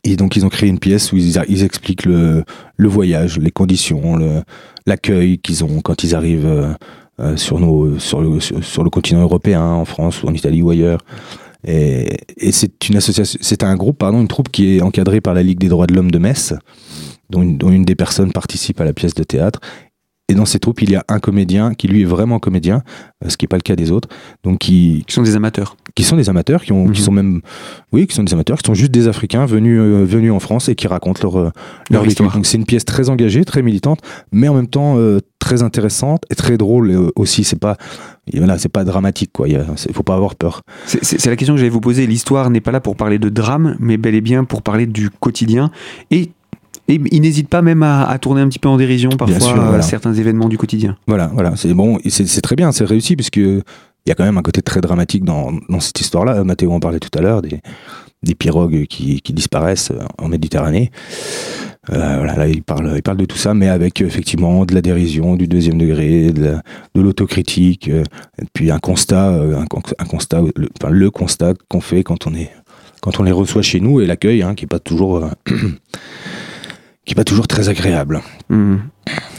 Et 0.05 0.17
donc, 0.17 0.37
ils 0.37 0.47
ont 0.47 0.49
créé 0.49 0.69
une 0.69 0.79
pièce 0.79 1.13
où 1.13 1.17
ils, 1.17 1.65
expliquent 1.65 2.05
le, 2.05 2.45
voyage, 2.79 3.39
les 3.39 3.51
conditions, 3.51 4.43
l'accueil 4.87 5.39
qu'ils 5.39 5.65
ont 5.65 5.81
quand 5.81 6.05
ils 6.05 6.15
arrivent 6.15 6.47
euh, 6.47 6.73
euh, 7.21 7.37
sur, 7.37 7.59
le, 7.59 8.91
continent 8.91 9.23
européen, 9.23 9.63
en 9.63 9.85
France 9.85 10.23
ou 10.23 10.29
en 10.29 10.33
Italie 10.33 10.63
ou 10.63 10.71
ailleurs. 10.71 11.01
Et, 11.67 12.17
c'est 12.53 12.89
une 12.89 12.97
association, 12.97 13.39
c'est 13.43 13.65
un 13.65 13.75
groupe, 13.75 13.99
pardon, 13.99 14.21
une 14.21 14.29
troupe 14.29 14.51
qui 14.51 14.77
est 14.77 14.81
encadrée 14.81 15.21
par 15.21 15.35
la 15.35 15.43
Ligue 15.43 15.59
des 15.59 15.69
droits 15.69 15.87
de 15.87 15.95
l'homme 15.95 16.13
de 16.13 16.19
Metz, 16.19 16.55
dont 17.29 17.43
une, 17.43 17.85
des 17.85 17.97
personnes 17.97 18.33
participe 18.33 18.81
à 18.81 18.85
la 18.85 18.93
pièce 18.93 19.15
de 19.15 19.25
théâtre. 19.25 19.61
Et 20.29 20.35
dans 20.35 20.47
ces 20.47 20.59
troupes, 20.59 20.83
il 20.83 20.91
y 20.91 20.97
a 20.97 21.05
un 21.09 21.19
comédien 21.19 21.75
qui 21.75 21.89
lui 21.89 22.03
est 22.03 22.07
vraiment 22.07 22.39
comédien, 22.39 22.83
euh, 23.25 23.29
ce 23.29 23.37
qui 23.37 23.45
n'est 23.45 23.49
pas 23.49 23.57
le 23.57 23.63
cas 23.63 23.77
des 23.77 23.91
autres. 23.91 24.09
Donc 24.45 24.59
qui, 24.59 25.05
qui 25.07 25.15
sont 25.15 25.23
des 25.23 25.37
amateurs. 25.37 25.77
Qui 25.97 26.05
sont 26.05 26.17
des 26.17 26.29
amateurs, 26.29 26.63
qui, 26.63 26.73
ont, 26.73 26.85
qui 26.85 27.01
mhm. 27.01 27.05
sont 27.07 27.13
même, 27.13 27.41
oui, 27.91 28.07
qui 28.07 28.15
sont 28.15 28.23
des 28.23 28.33
amateurs, 28.33 28.59
qui 28.59 28.67
sont 28.67 28.75
juste 28.75 28.93
des 28.93 29.09
Africains 29.09 29.47
venus, 29.47 29.81
euh, 29.81 30.05
venus 30.05 30.31
en 30.31 30.39
France 30.39 30.69
et 30.69 30.77
qui 30.77 30.87
racontent 30.87 31.21
leur, 31.23 31.37
euh, 31.39 31.51
leur, 31.91 32.07
histoire. 32.07 32.33
Donc 32.33 32.47
c'est 32.47 32.59
une 32.59 32.67
pièce 32.67 32.85
très 32.85 33.09
engagée, 33.09 33.45
très 33.45 33.63
militante, 33.63 34.01
mais 34.31 34.47
en 34.47 34.55
même 34.55 34.69
temps 34.69 34.99
très 35.39 35.63
intéressante 35.63 36.25
et 36.31 36.35
très 36.35 36.59
drôle 36.59 37.11
aussi. 37.17 37.45
C'est 37.45 37.59
pas, 37.59 37.77
voilà, 38.35 38.59
c'est 38.59 38.69
pas 38.69 38.85
dramatique 38.85 39.31
quoi. 39.33 39.49
Il 39.49 39.65
faut 39.93 40.03
pas 40.03 40.15
avoir 40.15 40.35
peur. 40.35 40.63
C'est 40.85 41.27
la 41.27 41.37
question 41.37 41.55
que 41.55 41.59
j'allais 41.59 41.71
vous 41.71 41.81
poser. 41.81 42.07
L'histoire 42.07 42.51
n'est 42.51 42.61
pas 42.61 42.73
là 42.73 42.81
pour 42.81 42.95
parler 42.97 43.19
de 43.19 43.29
drame, 43.29 43.77
mais 43.81 43.97
bel 43.97 44.15
et 44.15 44.21
bien 44.21 44.45
pour 44.45 44.63
parler 44.63 44.87
du 44.87 45.11
quotidien 45.11 45.71
et 46.11 46.31
et 46.89 47.01
il 47.11 47.21
n'hésite 47.21 47.49
pas 47.49 47.63
même 47.63 47.83
à, 47.83 48.17
tourner 48.21 48.41
un 48.41 48.49
petit 48.49 48.59
peu 48.59 48.69
en 48.69 48.77
dérision 48.77 49.11
parfois 49.11 49.83
certains 49.83 50.15
événements 50.15 50.49
du 50.49 50.57
quotidien. 50.59 50.97
Voilà, 51.07 51.31
voilà, 51.35 51.55
c'est 51.57 51.73
bon, 51.75 51.99
c'est 52.07 52.41
très 52.41 52.55
bien, 52.55 52.71
c'est 52.71 52.85
réussi 52.85 53.17
puisque 53.17 53.41
il 54.07 54.11
y 54.11 54.13
a 54.13 54.15
quand 54.15 54.25
même 54.25 54.39
un 54.39 54.43
côté 54.43 54.63
très 54.63 54.81
dramatique 54.81 55.25
dans, 55.25 55.53
dans 55.69 55.81
cette 55.81 56.01
histoire-là. 56.01 56.45
Mathéo 56.45 56.73
en 56.73 56.81
parlait 56.81 57.01
tout 57.01 57.17
à 57.19 57.21
l'heure, 57.21 57.43
des, 57.43 57.61
des 58.23 58.35
pirogues 58.35 58.87
qui, 58.87 59.21
qui, 59.21 59.33
disparaissent 59.33 59.93
en 60.19 60.29
Méditerranée. 60.29 60.91
Euh, 61.91 62.17
voilà, 62.17 62.37
là, 62.37 62.49
il 62.49 62.63
parle, 62.63 62.93
il 62.97 63.03
parle 63.03 63.17
de 63.17 63.25
tout 63.25 63.37
ça, 63.37 63.55
mais 63.55 63.69
avec 63.69 64.01
effectivement 64.01 64.65
de 64.65 64.75
la 64.75 64.83
dérision, 64.83 65.37
du 65.37 65.47
deuxième 65.47 65.79
degré, 65.79 66.33
de 66.33 66.61
l'autocritique, 66.95 67.89
euh, 67.89 68.03
et 68.41 68.47
puis 68.53 68.71
un 68.71 68.79
constat, 68.79 69.31
euh, 69.31 69.61
un, 69.61 70.05
constat, 70.05 70.43
le, 70.57 70.69
enfin, 70.81 70.91
le 70.91 71.11
constat 71.11 71.55
qu'on 71.69 71.81
fait 71.81 72.03
quand 72.03 72.27
on 72.27 72.35
est, 72.35 72.51
quand 73.03 73.21
on 73.21 73.23
les 73.23 73.33
reçoit 73.33 73.63
chez 73.63 73.81
nous 73.81 74.01
et 74.01 74.07
l'accueil, 74.07 74.43
hein, 74.43 74.55
qui 74.55 74.65
est 74.65 74.69
pas 74.69 74.81
toujours 74.81 75.29
qui 75.47 77.13
n'est 77.13 77.15
pas 77.15 77.25
toujours 77.25 77.47
très 77.47 77.69
agréable. 77.69 78.21
Hmm. 78.49 78.77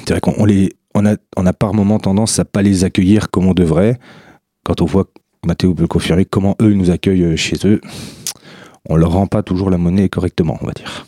C'est 0.05 0.11
vrai 0.11 0.21
qu'on 0.21 0.45
les, 0.45 0.73
on 0.93 1.05
a, 1.05 1.15
on 1.35 1.45
a 1.45 1.53
par 1.53 1.73
moment 1.73 1.99
tendance 1.99 2.39
à 2.39 2.45
pas 2.45 2.61
les 2.61 2.85
accueillir 2.85 3.29
comme 3.29 3.45
on 3.45 3.53
devrait. 3.53 3.99
Quand 4.67 4.81
on 4.81 4.85
voit, 4.85 5.05
Mathéo 5.45 5.73
peut 5.73 5.87
confirmer 5.87 6.25
comment 6.25 6.57
eux 6.61 6.73
nous 6.73 6.91
accueillent 6.91 7.23
euh, 7.23 7.35
chez 7.37 7.55
eux, 7.63 7.79
on 8.89 8.97
leur 8.97 9.13
rend 9.13 9.25
pas 9.25 9.41
toujours 9.41 9.69
la 9.69 9.77
monnaie 9.77 10.09
correctement, 10.09 10.57
on 10.61 10.65
va 10.65 10.73
dire. 10.73 11.07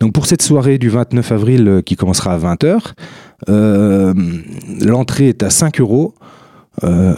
Donc 0.00 0.12
pour 0.12 0.26
cette 0.26 0.42
soirée 0.42 0.76
du 0.76 0.90
29 0.90 1.32
avril 1.32 1.66
euh, 1.66 1.80
qui 1.80 1.96
commencera 1.96 2.34
à 2.34 2.38
20h, 2.38 2.92
euh, 3.48 4.12
l'entrée 4.82 5.28
est 5.28 5.42
à 5.42 5.48
5 5.48 5.80
euros 5.80 6.14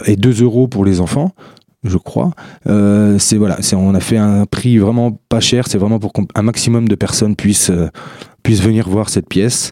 et 0.05 0.15
2 0.15 0.43
euros 0.43 0.67
pour 0.67 0.85
les 0.85 1.01
enfants 1.01 1.33
je 1.83 1.97
crois. 1.97 2.31
voilà, 2.65 3.57
on 3.73 3.95
a 3.95 3.99
fait 3.99 4.17
un 4.17 4.45
prix 4.45 4.77
vraiment 4.77 5.19
pas 5.29 5.39
cher. 5.39 5.67
C'est 5.67 5.77
vraiment 5.77 5.99
pour 5.99 6.11
qu'un 6.13 6.41
maximum 6.41 6.87
de 6.87 6.95
personnes 6.95 7.35
puissent 7.35 7.71
puissent 8.43 8.61
venir 8.61 8.89
voir 8.89 9.09
cette 9.09 9.27
pièce. 9.27 9.71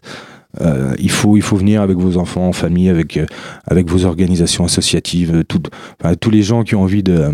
Euh, 0.60 0.94
il, 0.98 1.10
faut, 1.10 1.36
il 1.36 1.42
faut 1.42 1.56
venir 1.56 1.82
avec 1.82 1.96
vos 1.96 2.16
enfants, 2.16 2.48
en 2.48 2.52
famille, 2.52 2.88
avec, 2.88 3.16
euh, 3.16 3.26
avec 3.66 3.88
vos 3.88 4.04
organisations 4.04 4.64
associatives, 4.64 5.36
euh, 5.36 5.44
tout, 5.44 5.62
tous 6.20 6.30
les 6.30 6.42
gens 6.42 6.62
qui 6.62 6.74
ont 6.74 6.82
envie 6.82 7.02
de, 7.02 7.30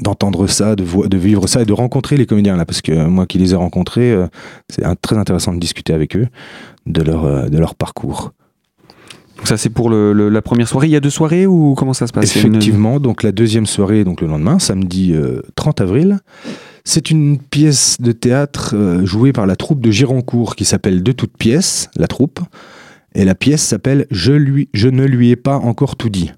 d'entendre 0.00 0.46
ça, 0.46 0.76
de, 0.76 0.84
de 1.06 1.16
vivre 1.16 1.46
ça 1.46 1.62
et 1.62 1.64
de 1.64 1.72
rencontrer 1.72 2.16
les 2.16 2.26
comédiens 2.26 2.56
là, 2.56 2.64
parce 2.64 2.82
que 2.82 3.06
moi 3.06 3.26
qui 3.26 3.38
les 3.38 3.52
ai 3.52 3.56
rencontrés, 3.56 4.14
c'est 4.68 4.82
très 5.00 5.16
intéressant 5.16 5.52
de 5.52 5.58
discuter 5.58 5.92
avec 5.92 6.16
eux 6.16 6.28
de 6.86 7.02
leur, 7.02 7.50
de 7.50 7.58
leur 7.58 7.74
parcours. 7.74 8.32
Donc 9.36 9.48
ça 9.48 9.56
c'est 9.56 9.70
pour 9.70 9.90
la 9.90 10.42
première 10.42 10.68
soirée. 10.68 10.86
Il 10.86 10.92
y 10.92 10.96
a 10.96 11.00
deux 11.00 11.10
soirées 11.10 11.46
ou 11.46 11.74
comment 11.74 11.92
ça 11.92 12.06
se 12.06 12.12
passe? 12.12 12.36
Effectivement, 12.36 13.00
donc 13.00 13.22
la 13.22 13.32
deuxième 13.32 13.66
soirée, 13.66 14.04
donc 14.04 14.20
le 14.20 14.26
lendemain, 14.26 14.58
samedi 14.58 15.14
30 15.54 15.80
avril. 15.80 16.18
C'est 16.84 17.10
une 17.10 17.38
pièce 17.38 17.96
de 18.00 18.12
théâtre 18.12 18.74
jouée 19.02 19.32
par 19.32 19.46
la 19.46 19.56
troupe 19.56 19.80
de 19.80 19.90
Gironcourt 19.90 20.56
qui 20.56 20.64
s'appelle 20.64 21.02
De 21.02 21.12
toutes 21.12 21.36
pièces, 21.36 21.90
la 21.96 22.06
troupe. 22.06 22.40
Et 23.14 23.24
la 23.24 23.34
pièce 23.34 23.62
s'appelle 23.62 24.06
je, 24.10 24.64
je 24.72 24.88
ne 24.88 25.04
lui 25.04 25.30
ai 25.30 25.36
pas 25.36 25.56
encore 25.56 25.96
tout 25.96 26.10
dit. 26.10 26.32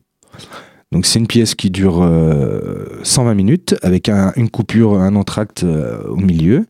Donc 0.90 1.04
c'est 1.04 1.18
une 1.18 1.26
pièce 1.26 1.54
qui 1.54 1.70
dure 1.70 1.96
120 3.02 3.30
euh, 3.30 3.34
minutes 3.34 3.76
avec 3.82 4.08
une 4.08 4.48
coupure, 4.48 4.94
un 4.94 5.16
entracte 5.16 5.64
euh, 5.64 6.02
au 6.08 6.16
milieu. 6.16 6.64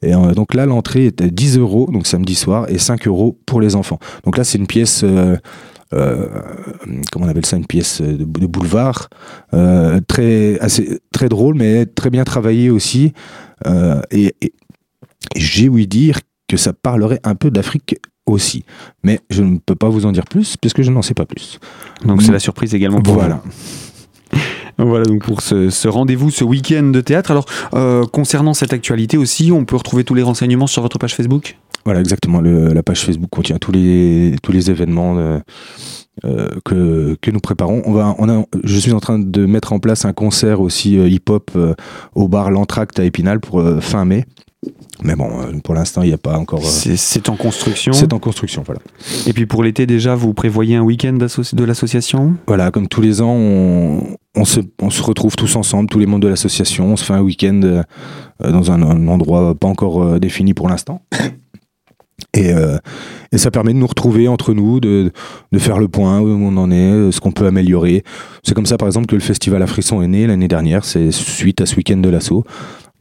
Et 0.00 0.14
euh, 0.14 0.32
donc 0.32 0.54
là 0.54 0.64
l'entrée 0.64 1.06
est 1.06 1.20
à 1.20 1.26
10 1.26 1.58
euros, 1.58 1.88
donc 1.90 2.06
samedi 2.06 2.36
soir, 2.36 2.66
et 2.68 2.78
5 2.78 3.08
euros 3.08 3.36
pour 3.46 3.60
les 3.60 3.74
enfants. 3.74 3.98
Donc 4.24 4.36
là 4.36 4.44
c'est 4.44 4.58
une 4.58 4.68
pièce, 4.68 5.04
comment 7.12 7.26
on 7.26 7.28
appelle 7.28 7.46
ça, 7.46 7.56
une 7.56 7.66
pièce 7.66 8.00
de, 8.02 8.24
boulevard, 8.24 9.08
très, 10.08 10.58
assez, 10.60 11.00
très 11.12 11.28
drôle 11.28 11.54
mais 11.54 11.86
très 11.86 12.10
bien 12.10 12.24
travaillée 12.24 12.70
aussi. 12.70 13.12
et, 14.10 14.34
et 14.40 14.52
j'ai 15.36 15.68
ouï 15.68 15.86
dire 15.86 16.20
que 16.48 16.56
ça 16.56 16.72
parlerait 16.72 17.20
un 17.24 17.34
peu 17.34 17.50
d'Afrique 17.50 17.96
aussi. 18.26 18.64
Mais 19.02 19.20
je 19.30 19.42
ne 19.42 19.58
peux 19.58 19.74
pas 19.74 19.88
vous 19.88 20.06
en 20.06 20.12
dire 20.12 20.24
plus 20.24 20.56
puisque 20.56 20.82
je 20.82 20.90
n'en 20.90 21.02
sais 21.02 21.14
pas 21.14 21.26
plus. 21.26 21.58
Donc 22.04 22.22
c'est 22.22 22.32
la 22.32 22.38
surprise 22.38 22.74
également 22.74 23.00
pour 23.00 23.14
Voilà. 23.14 23.42
Voilà 24.76 25.04
donc 25.04 25.22
pour 25.22 25.40
ce, 25.40 25.86
rendez-vous, 25.86 26.30
ce 26.30 26.42
week-end 26.42 26.82
de 26.82 27.00
théâtre. 27.00 27.30
Alors 27.30 27.46
euh, 27.74 28.04
concernant 28.06 28.54
cette 28.54 28.72
actualité 28.72 29.16
aussi, 29.16 29.52
on 29.52 29.64
peut 29.64 29.76
retrouver 29.76 30.02
tous 30.02 30.14
les 30.14 30.22
renseignements 30.22 30.66
sur 30.66 30.82
votre 30.82 30.98
page 30.98 31.14
Facebook? 31.14 31.56
Voilà 31.84 32.00
exactement, 32.00 32.40
la 32.40 32.82
page 32.82 33.04
Facebook 33.04 33.30
contient 33.30 33.58
tous 33.58 33.72
les, 33.72 34.36
tous 34.42 34.52
les 34.52 34.70
événements 34.70 35.18
euh, 35.18 35.38
euh, 36.24 36.48
que, 36.64 37.16
que 37.20 37.30
nous 37.30 37.40
préparons. 37.40 37.82
On 37.84 37.92
va, 37.92 38.14
on 38.18 38.28
a, 38.28 38.44
je 38.64 38.78
suis 38.78 38.92
en 38.92 39.00
train 39.00 39.18
de 39.18 39.46
mettre 39.46 39.72
en 39.72 39.78
place 39.78 40.04
un 40.04 40.12
concert 40.12 40.60
aussi 40.60 40.96
hip-hop 40.96 41.50
au 42.14 42.28
bar 42.28 42.50
L'Entracte 42.50 42.98
à 42.98 43.04
Épinal 43.04 43.40
pour 43.40 43.62
fin 43.80 44.04
mai. 44.04 44.24
Mais 45.02 45.16
bon, 45.16 45.28
euh, 45.40 45.58
pour 45.62 45.74
l'instant, 45.74 46.02
il 46.02 46.08
n'y 46.08 46.14
a 46.14 46.18
pas 46.18 46.38
encore. 46.38 46.60
Euh, 46.60 46.94
c'est 46.96 47.28
en 47.28 47.36
construction. 47.36 47.92
C'est 47.92 48.12
en 48.12 48.18
construction, 48.18 48.62
voilà. 48.64 48.80
Et 49.26 49.32
puis 49.32 49.46
pour 49.46 49.62
l'été 49.62 49.86
déjà, 49.86 50.14
vous 50.14 50.32
prévoyez 50.34 50.76
un 50.76 50.82
week-end 50.82 51.12
de 51.12 51.64
l'association? 51.64 52.36
Voilà, 52.46 52.70
comme 52.70 52.88
tous 52.88 53.00
les 53.00 53.20
ans, 53.20 53.34
on, 53.34 54.44
se, 54.44 54.60
on, 54.80 54.90
se, 54.90 55.02
retrouve 55.02 55.36
tous 55.36 55.56
ensemble, 55.56 55.88
tous 55.88 55.98
les 55.98 56.06
membres 56.06 56.22
de 56.22 56.28
l'association. 56.28 56.92
On 56.92 56.96
se 56.96 57.04
fait 57.04 57.12
un 57.12 57.22
week-end 57.22 57.60
euh, 57.64 57.82
dans 58.40 58.70
un, 58.70 59.08
endroit 59.08 59.54
pas 59.54 59.68
encore 59.68 60.18
défini 60.18 60.54
pour 60.54 60.68
l'instant. 60.68 61.02
Et, 62.32 62.52
et, 63.32 63.38
ça 63.38 63.50
permet 63.50 63.72
de 63.72 63.78
nous 63.78 63.86
retrouver 63.86 64.28
entre 64.28 64.54
nous, 64.54 64.80
de, 64.80 65.12
de, 65.52 65.58
faire 65.58 65.78
le 65.78 65.88
point 65.88 66.20
où 66.20 66.28
on 66.28 66.56
en 66.56 66.70
est, 66.70 67.12
ce 67.12 67.20
qu'on 67.20 67.32
peut 67.32 67.46
améliorer. 67.46 68.04
C'est 68.42 68.54
comme 68.54 68.66
ça, 68.66 68.76
par 68.76 68.86
exemple, 68.86 69.06
que 69.06 69.14
le 69.14 69.20
festival 69.20 69.62
à 69.62 69.66
Frisson 69.66 70.00
est 70.02 70.08
né 70.08 70.26
l'année 70.26 70.48
dernière. 70.48 70.84
C'est 70.84 71.10
suite 71.10 71.60
à 71.60 71.66
ce 71.66 71.76
week-end 71.76 71.96
de 71.96 72.08
l'assaut 72.08 72.44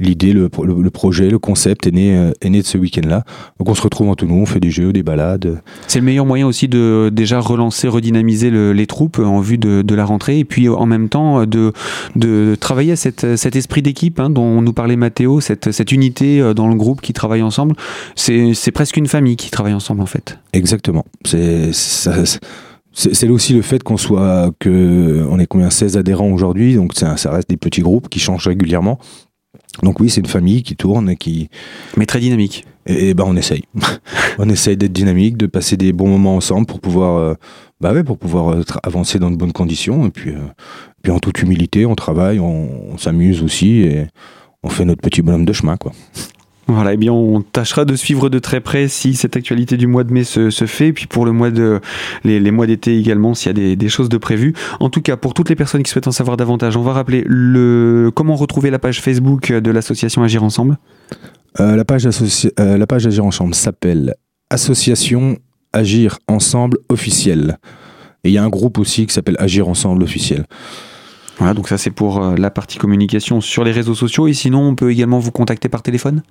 l'idée, 0.04 0.34
le, 0.34 0.50
projet, 0.50 1.30
le 1.30 1.40
concept 1.40 1.88
est 1.88 1.92
né, 1.92 2.18
euh, 2.18 2.32
est 2.42 2.50
né 2.50 2.62
de 2.62 2.68
ce 2.68 2.78
week-end-là. 2.78 3.24
Donc 3.60 3.70
on 3.70 3.76
se 3.76 3.82
retrouve 3.82 4.10
entre 4.10 4.26
nous, 4.26 4.36
on 4.36 4.46
fait 4.46 4.60
des 4.60 4.72
jeux, 4.72 4.94
des 4.94 5.04
balades. 5.04 5.62
C'est 5.88 6.00
le 6.00 6.06
meilleur 6.06 6.26
moyen 6.26 6.48
aussi 6.48 6.68
de 6.68 7.10
déjà 7.12 7.40
relancer, 7.40 7.88
redynamiser 7.88 8.52
les 8.52 8.88
troupes 8.88 9.20
en 9.20 9.40
vue 9.40 9.58
de, 9.58 9.94
la 9.94 10.06
rentrée 10.06 10.40
et 10.40 10.46
puis 10.46 10.70
en 10.70 10.88
même 10.88 11.08
temps 11.08 11.46
de, 11.46 11.72
de 12.16 12.56
travailler 12.60 12.94
à 12.94 12.96
cet 12.96 13.56
esprit 13.56 13.82
d'équipe 13.82 14.20
hein, 14.20 14.30
dont 14.30 14.62
nous 14.62 14.74
parlait 14.74 14.96
Mathéo, 14.96 15.40
cette, 15.42 15.72
cette 15.72 15.92
unité 15.92 16.42
euh, 16.42 16.54
dans 16.54 16.68
le 16.68 16.76
groupe 16.76 17.02
qui 17.02 17.14
travaille 17.14 17.42
ensemble. 17.42 17.76
C'est 18.16 18.72
presque 18.72 18.98
une 18.98 19.08
famille 19.08 19.36
qui 19.36 19.52
travaille 19.52 19.74
ensemble 19.74 20.02
en 20.02 20.06
fait. 20.06 20.40
Exactement. 20.54 21.06
C'est 21.26 21.72
c'est 22.96 23.28
aussi 23.28 23.54
le 23.54 23.64
fait 23.64 23.82
qu'on 23.82 23.98
soit 23.98 24.52
que 24.60 25.26
on 25.28 25.40
est 25.40 25.48
combien 25.48 25.72
16 25.72 25.98
adhérents 25.98 26.30
aujourd'hui 26.30 26.76
donc 26.76 26.94
ça 26.94 27.16
reste 27.32 27.50
des 27.50 27.58
petits 27.58 27.82
groupes 27.82 28.08
qui 28.08 28.20
changent 28.20 28.48
régulièrement 28.48 29.00
donc 29.82 30.00
oui, 30.00 30.10
c'est 30.10 30.22
une 30.22 30.28
famille 30.28 30.64
qui 30.64 30.76
tourne 30.76 31.10
et 31.10 31.16
qui... 31.16 31.50
Mais 31.98 32.06
très 32.06 32.20
dynamique. 32.20 32.66
Et, 32.86 33.14
ben 33.14 33.24
on 33.26 33.36
essaye. 33.36 33.64
on 34.40 34.50
essaye 34.50 34.78
d'être 34.78 34.94
dynamique, 34.94 35.38
de 35.38 35.46
passer 35.46 35.78
des 35.78 35.94
bons 35.94 36.08
moments 36.08 36.36
ensemble 36.36 36.66
pour 36.66 36.80
pouvoir, 36.80 37.18
euh, 37.18 37.34
bah 37.82 37.94
ouais, 37.94 38.04
pour 38.04 38.18
pouvoir 38.18 38.50
euh, 38.50 38.64
avancer 38.84 39.20
dans 39.20 39.32
de 39.32 39.36
bonnes 39.36 39.54
conditions. 39.54 40.06
Et 40.06 40.12
puis, 40.12 40.32
euh, 40.32 40.40
puis 41.02 41.12
en 41.12 41.20
toute 41.20 41.42
humilité, 41.42 41.86
on 41.86 41.96
travaille, 41.96 42.40
on 42.40 42.98
s'amuse 42.98 43.42
aussi 43.42 43.82
et 43.82 44.08
on 44.64 44.70
fait 44.70 44.86
notre 44.86 45.02
petit 45.02 45.22
bonhomme 45.22 45.46
de 45.46 45.54
chemin, 45.54 45.78
quoi. 45.78 45.92
Voilà, 46.68 46.94
eh 46.94 46.98
bien, 46.98 47.12
on 47.12 47.42
tâchera 47.42 47.84
de 47.84 47.96
suivre 47.96 48.30
de 48.30 48.40
très 48.40 48.62
près 48.62 48.88
si 48.88 49.16
cette 49.16 49.36
actualité 49.36 49.76
du 49.76 49.86
mois 49.86 50.06
de 50.06 50.14
mai 50.14 50.24
se, 50.24 50.50
fait, 50.66 50.88
et 50.88 50.94
puis 50.94 51.08
pour 51.08 51.26
le 51.26 51.34
mois 51.34 51.52
de 51.52 51.82
les, 52.24 52.52
mois 52.52 52.68
d'été 52.68 52.98
également, 52.98 53.34
s'il 53.34 53.58
y 53.58 53.72
a 53.72 53.76
des, 53.76 53.90
choses 53.90 54.08
de 54.08 54.18
prévues. 54.18 54.54
En 54.80 54.90
tout 54.90 55.02
cas, 55.02 55.18
pour 55.18 55.34
toutes 55.34 55.50
les 55.50 55.56
personnes 55.56 55.84
qui 55.84 55.92
souhaitent 55.92 56.08
en 56.08 56.14
savoir 56.14 56.38
davantage, 56.38 56.78
on 56.78 56.82
va 56.82 56.94
rappeler 56.94 57.24
le 57.28 58.12
comment 58.16 58.36
retrouver 58.36 58.70
la 58.70 58.80
page 58.80 59.02
Facebook 59.02 59.52
de 59.52 59.72
l'association 59.72 60.24
Agir 60.24 60.44
Ensemble? 60.44 60.78
Euh, 61.60 61.76
la 61.76 61.86
page 61.86 62.08
euh, 62.08 62.78
la 62.78 62.88
page 62.88 63.06
Agir 63.06 63.26
Ensemble 63.26 63.54
s'appelle 63.54 64.16
Association 64.50 65.38
Agir 65.74 66.20
Ensemble 66.28 66.78
officiel. 66.90 67.58
Et 68.24 68.30
il 68.30 68.34
y 68.34 68.38
a 68.38 68.44
un 68.44 68.50
groupe 68.50 68.80
aussi 68.80 69.06
qui 69.06 69.14
s'appelle 69.14 69.36
Agir 69.38 69.68
Ensemble 69.68 70.02
officiel. 70.04 70.46
Voilà, 71.40 71.54
donc 71.54 71.68
ça 71.68 71.78
c'est 71.78 71.92
pour 71.92 72.24
euh, 72.24 72.36
la 72.36 72.52
partie 72.52 72.78
communication 72.78 73.42
sur 73.42 73.64
les 73.64 73.72
réseaux 73.72 73.96
sociaux. 73.96 74.28
Et 74.28 74.34
sinon, 74.34 74.62
on 74.62 74.76
peut 74.76 74.92
également 74.92 75.20
vous 75.20 75.32
contacter 75.32 75.68
par 75.68 75.82
téléphone? 75.82 76.24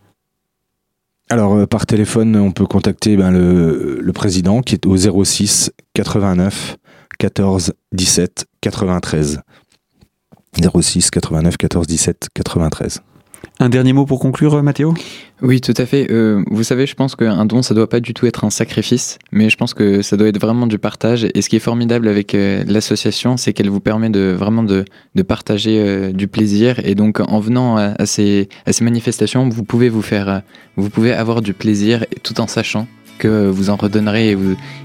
Alors, 1.32 1.54
euh, 1.54 1.66
par 1.66 1.86
téléphone, 1.86 2.36
on 2.36 2.52
peut 2.52 2.66
contacter 2.66 3.16
ben, 3.16 3.30
le, 3.30 4.12
président 4.12 4.60
qui 4.60 4.74
est 4.74 4.84
au 4.84 5.24
06 5.24 5.72
89 5.94 6.76
14 7.18 7.72
17 7.92 8.44
93. 8.60 9.40
06 10.60 11.10
89 11.10 11.56
14 11.56 11.86
17 11.86 12.28
93. 12.34 13.02
Un 13.61 13.68
dernier 13.68 13.92
mot 13.92 14.07
pour 14.07 14.18
conclure, 14.18 14.61
Mathéo 14.62 14.94
Oui, 15.40 15.61
tout 15.61 15.74
à 15.76 15.87
fait. 15.87 16.11
Euh, 16.11 16.42
vous 16.50 16.64
savez, 16.64 16.87
je 16.87 16.94
pense 16.94 17.14
qu'un 17.14 17.44
don, 17.44 17.62
ça 17.62 17.74
doit 17.74 17.88
pas 17.88 18.00
du 18.00 18.14
tout 18.14 18.26
être 18.26 18.44
un 18.44 18.50
sacrifice, 18.50 19.18
mais 19.31 19.50
je 19.50 19.57
pense 19.57 19.74
que 19.74 20.02
ça 20.02 20.16
doit 20.16 20.28
être 20.28 20.40
vraiment 20.40 20.66
du 20.66 20.78
partage. 20.78 21.26
Et 21.35 21.42
ce 21.42 21.48
qui 21.48 21.57
est 21.57 21.61
formidable 21.61 22.09
avec 22.09 22.35
euh, 22.35 22.64
l'association, 22.66 23.37
c'est 23.37 23.52
qu'elle 23.52 23.68
vous 23.70 23.81
permet 23.81 24.11
de 24.11 24.35
vraiment 24.37 24.62
de, 24.62 24.85
partager 25.26 25.78
euh, 25.78 26.12
du 26.12 26.28
plaisir. 26.28 26.81
Et 26.85 26.94
donc, 26.94 27.20
en 27.20 27.40
venant 27.40 27.76
à, 27.76 28.07
ces, 28.07 28.48
à 28.66 28.72
ces 28.72 28.85
manifestations, 28.85 29.48
vous 29.48 29.64
pouvez 29.64 29.88
vous 29.88 30.02
faire, 30.02 30.42
vous 30.76 30.90
pouvez 30.90 31.12
avoir 31.12 31.42
du 31.42 31.55
plaisir 31.55 32.05
tout 32.22 32.40
en 32.40 32.46
sachant 32.46 32.88
que 33.18 33.48
vous 33.48 33.70
en 33.70 33.76
redonnerez 33.76 34.33
et, 34.33 34.38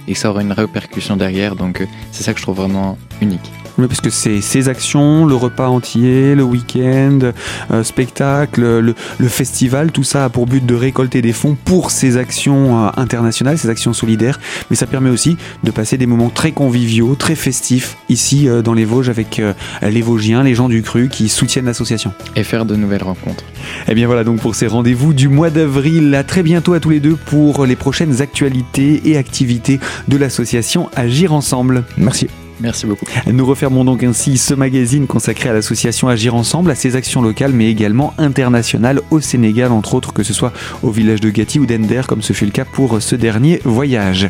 et 0.08 0.14
que 0.14 0.20
ça 0.20 0.30
aura 0.30 0.42
une 0.42 0.52
répercussion 0.52 1.18
derrière. 1.18 1.56
Donc, 1.56 1.88
c'est 2.12 2.24
ça 2.24 2.34
que 2.34 2.38
je 2.40 2.44
trouve 2.44 2.58
vraiment 2.58 2.98
unique. 3.22 3.52
Oui, 3.78 3.86
parce 3.88 4.02
que 4.02 4.10
c'est 4.10 4.42
ces 4.42 4.70
actions, 4.70 5.26
le 5.28 5.36
repas 5.36 5.68
entier, 5.68 6.34
le 6.34 6.42
week-end, 6.42 7.20
euh, 7.72 7.84
spectacle, 7.84 8.62
le, 8.62 9.28
festival, 9.28 9.92
tout 9.92 10.04
ça 10.04 10.26
a 10.26 10.30
pour 10.30 10.48
but 10.48 10.66
de 10.66 10.74
récolter 10.74 11.22
des 11.22 11.34
fonds 11.34 11.56
pour 11.64 11.92
ces 11.92 12.18
actions 12.18 12.86
euh, 12.86 12.90
internationales, 12.98 13.58
ces 13.60 13.70
actions 13.70 13.94
solidaires. 13.94 14.40
Mais 14.72 14.76
ça 14.76 14.88
permet 14.88 15.12
aussi 15.12 15.38
de 15.64 15.70
passer 15.70 15.98
des 15.98 16.08
moments 16.08 16.30
très 16.30 16.52
conviviaux, 16.54 17.14
très 17.14 17.36
festifs 17.36 17.98
ici 18.10 18.50
euh, 18.50 18.64
dans 18.64 18.74
les 18.74 18.86
Vosges 18.86 19.10
avec 19.10 19.42
les 19.82 20.02
Vosgiens, 20.02 20.44
les 20.44 20.56
gens 20.56 20.70
du 20.70 20.82
cru 20.82 21.10
qui 21.10 21.30
soutiennent 21.30 21.66
l'association. 21.66 22.12
Et 22.36 22.44
faire 22.44 22.66
de 22.66 22.76
nouvelles 22.76 23.04
rencontres. 23.04 23.44
Et 23.88 23.92
eh 23.92 23.96
bien 23.96 24.08
voilà 24.08 24.24
donc 24.24 24.40
pour 24.40 24.56
ces 24.56 24.68
rendez-vous 24.68 25.14
du 25.14 25.28
mois 25.28 25.50
d'avril. 25.50 26.16
À 26.16 26.24
très 26.24 26.42
bientôt 26.42 26.74
à 26.74 26.80
tous 26.80 26.90
les 26.90 27.00
deux 27.00 27.16
pour 27.16 27.66
les 27.66 27.76
prochaines 27.76 28.22
actualités 28.22 29.02
et 29.06 29.18
activités 29.18 29.80
de 30.08 30.18
l'association 30.18 30.90
Agir 30.96 31.34
Ensemble. 31.34 31.84
Merci. 31.98 32.28
Merci 32.60 32.86
beaucoup. 32.86 33.06
Nous 33.32 33.46
refermons 33.46 33.86
donc 33.86 34.04
ainsi 34.04 34.38
ce 34.38 34.54
magazine 34.54 35.08
consacré 35.08 35.50
à 35.50 35.54
l'association 35.54 36.08
Agir 36.08 36.36
Ensemble, 36.36 36.72
à 36.72 36.76
ses 36.76 36.96
actions 36.96 37.22
locales, 37.22 37.54
mais 37.54 37.70
également 37.70 38.14
internationales 38.18 39.02
au 39.12 39.20
Sénégal, 39.20 39.72
entre 39.72 39.94
autres, 39.94 40.14
que 40.14 40.24
ce 40.24 40.34
soit 40.34 40.54
au 40.84 40.92
village 40.92 41.22
de 41.22 41.30
Gati 41.30 41.60
ou 41.60 41.66
d'Ender, 41.66 42.02
comme 42.08 42.22
ce 42.22 42.34
fut 42.34 42.46
le 42.46 42.52
cas 42.52 42.66
pour 42.66 43.02
ce 43.02 43.16
dernier 43.16 43.62
voyage. 43.64 44.30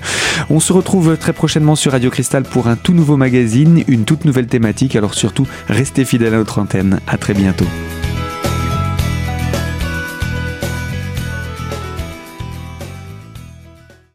On 0.50 0.60
se 0.60 0.74
retrouve 0.74 1.18
très 1.18 1.34
prochainement 1.34 1.76
sur 1.76 1.94
Radio 1.94 2.10
Cristal 2.10 2.44
pour 2.44 2.68
un 2.68 2.76
tout 2.76 2.94
nouveau 2.94 3.18
magazine, 3.18 3.84
une 3.88 4.04
toute 4.06 4.26
nouvelle 4.26 4.48
thématique, 4.48 4.96
alors 4.96 5.14
surtout, 5.14 5.48
restez 5.68 6.06
fidèles 6.06 6.34
à 6.34 6.38
notre 6.38 6.60
antenne. 6.60 7.00
À 7.08 7.18
très 7.18 7.34
bientôt. 7.34 7.66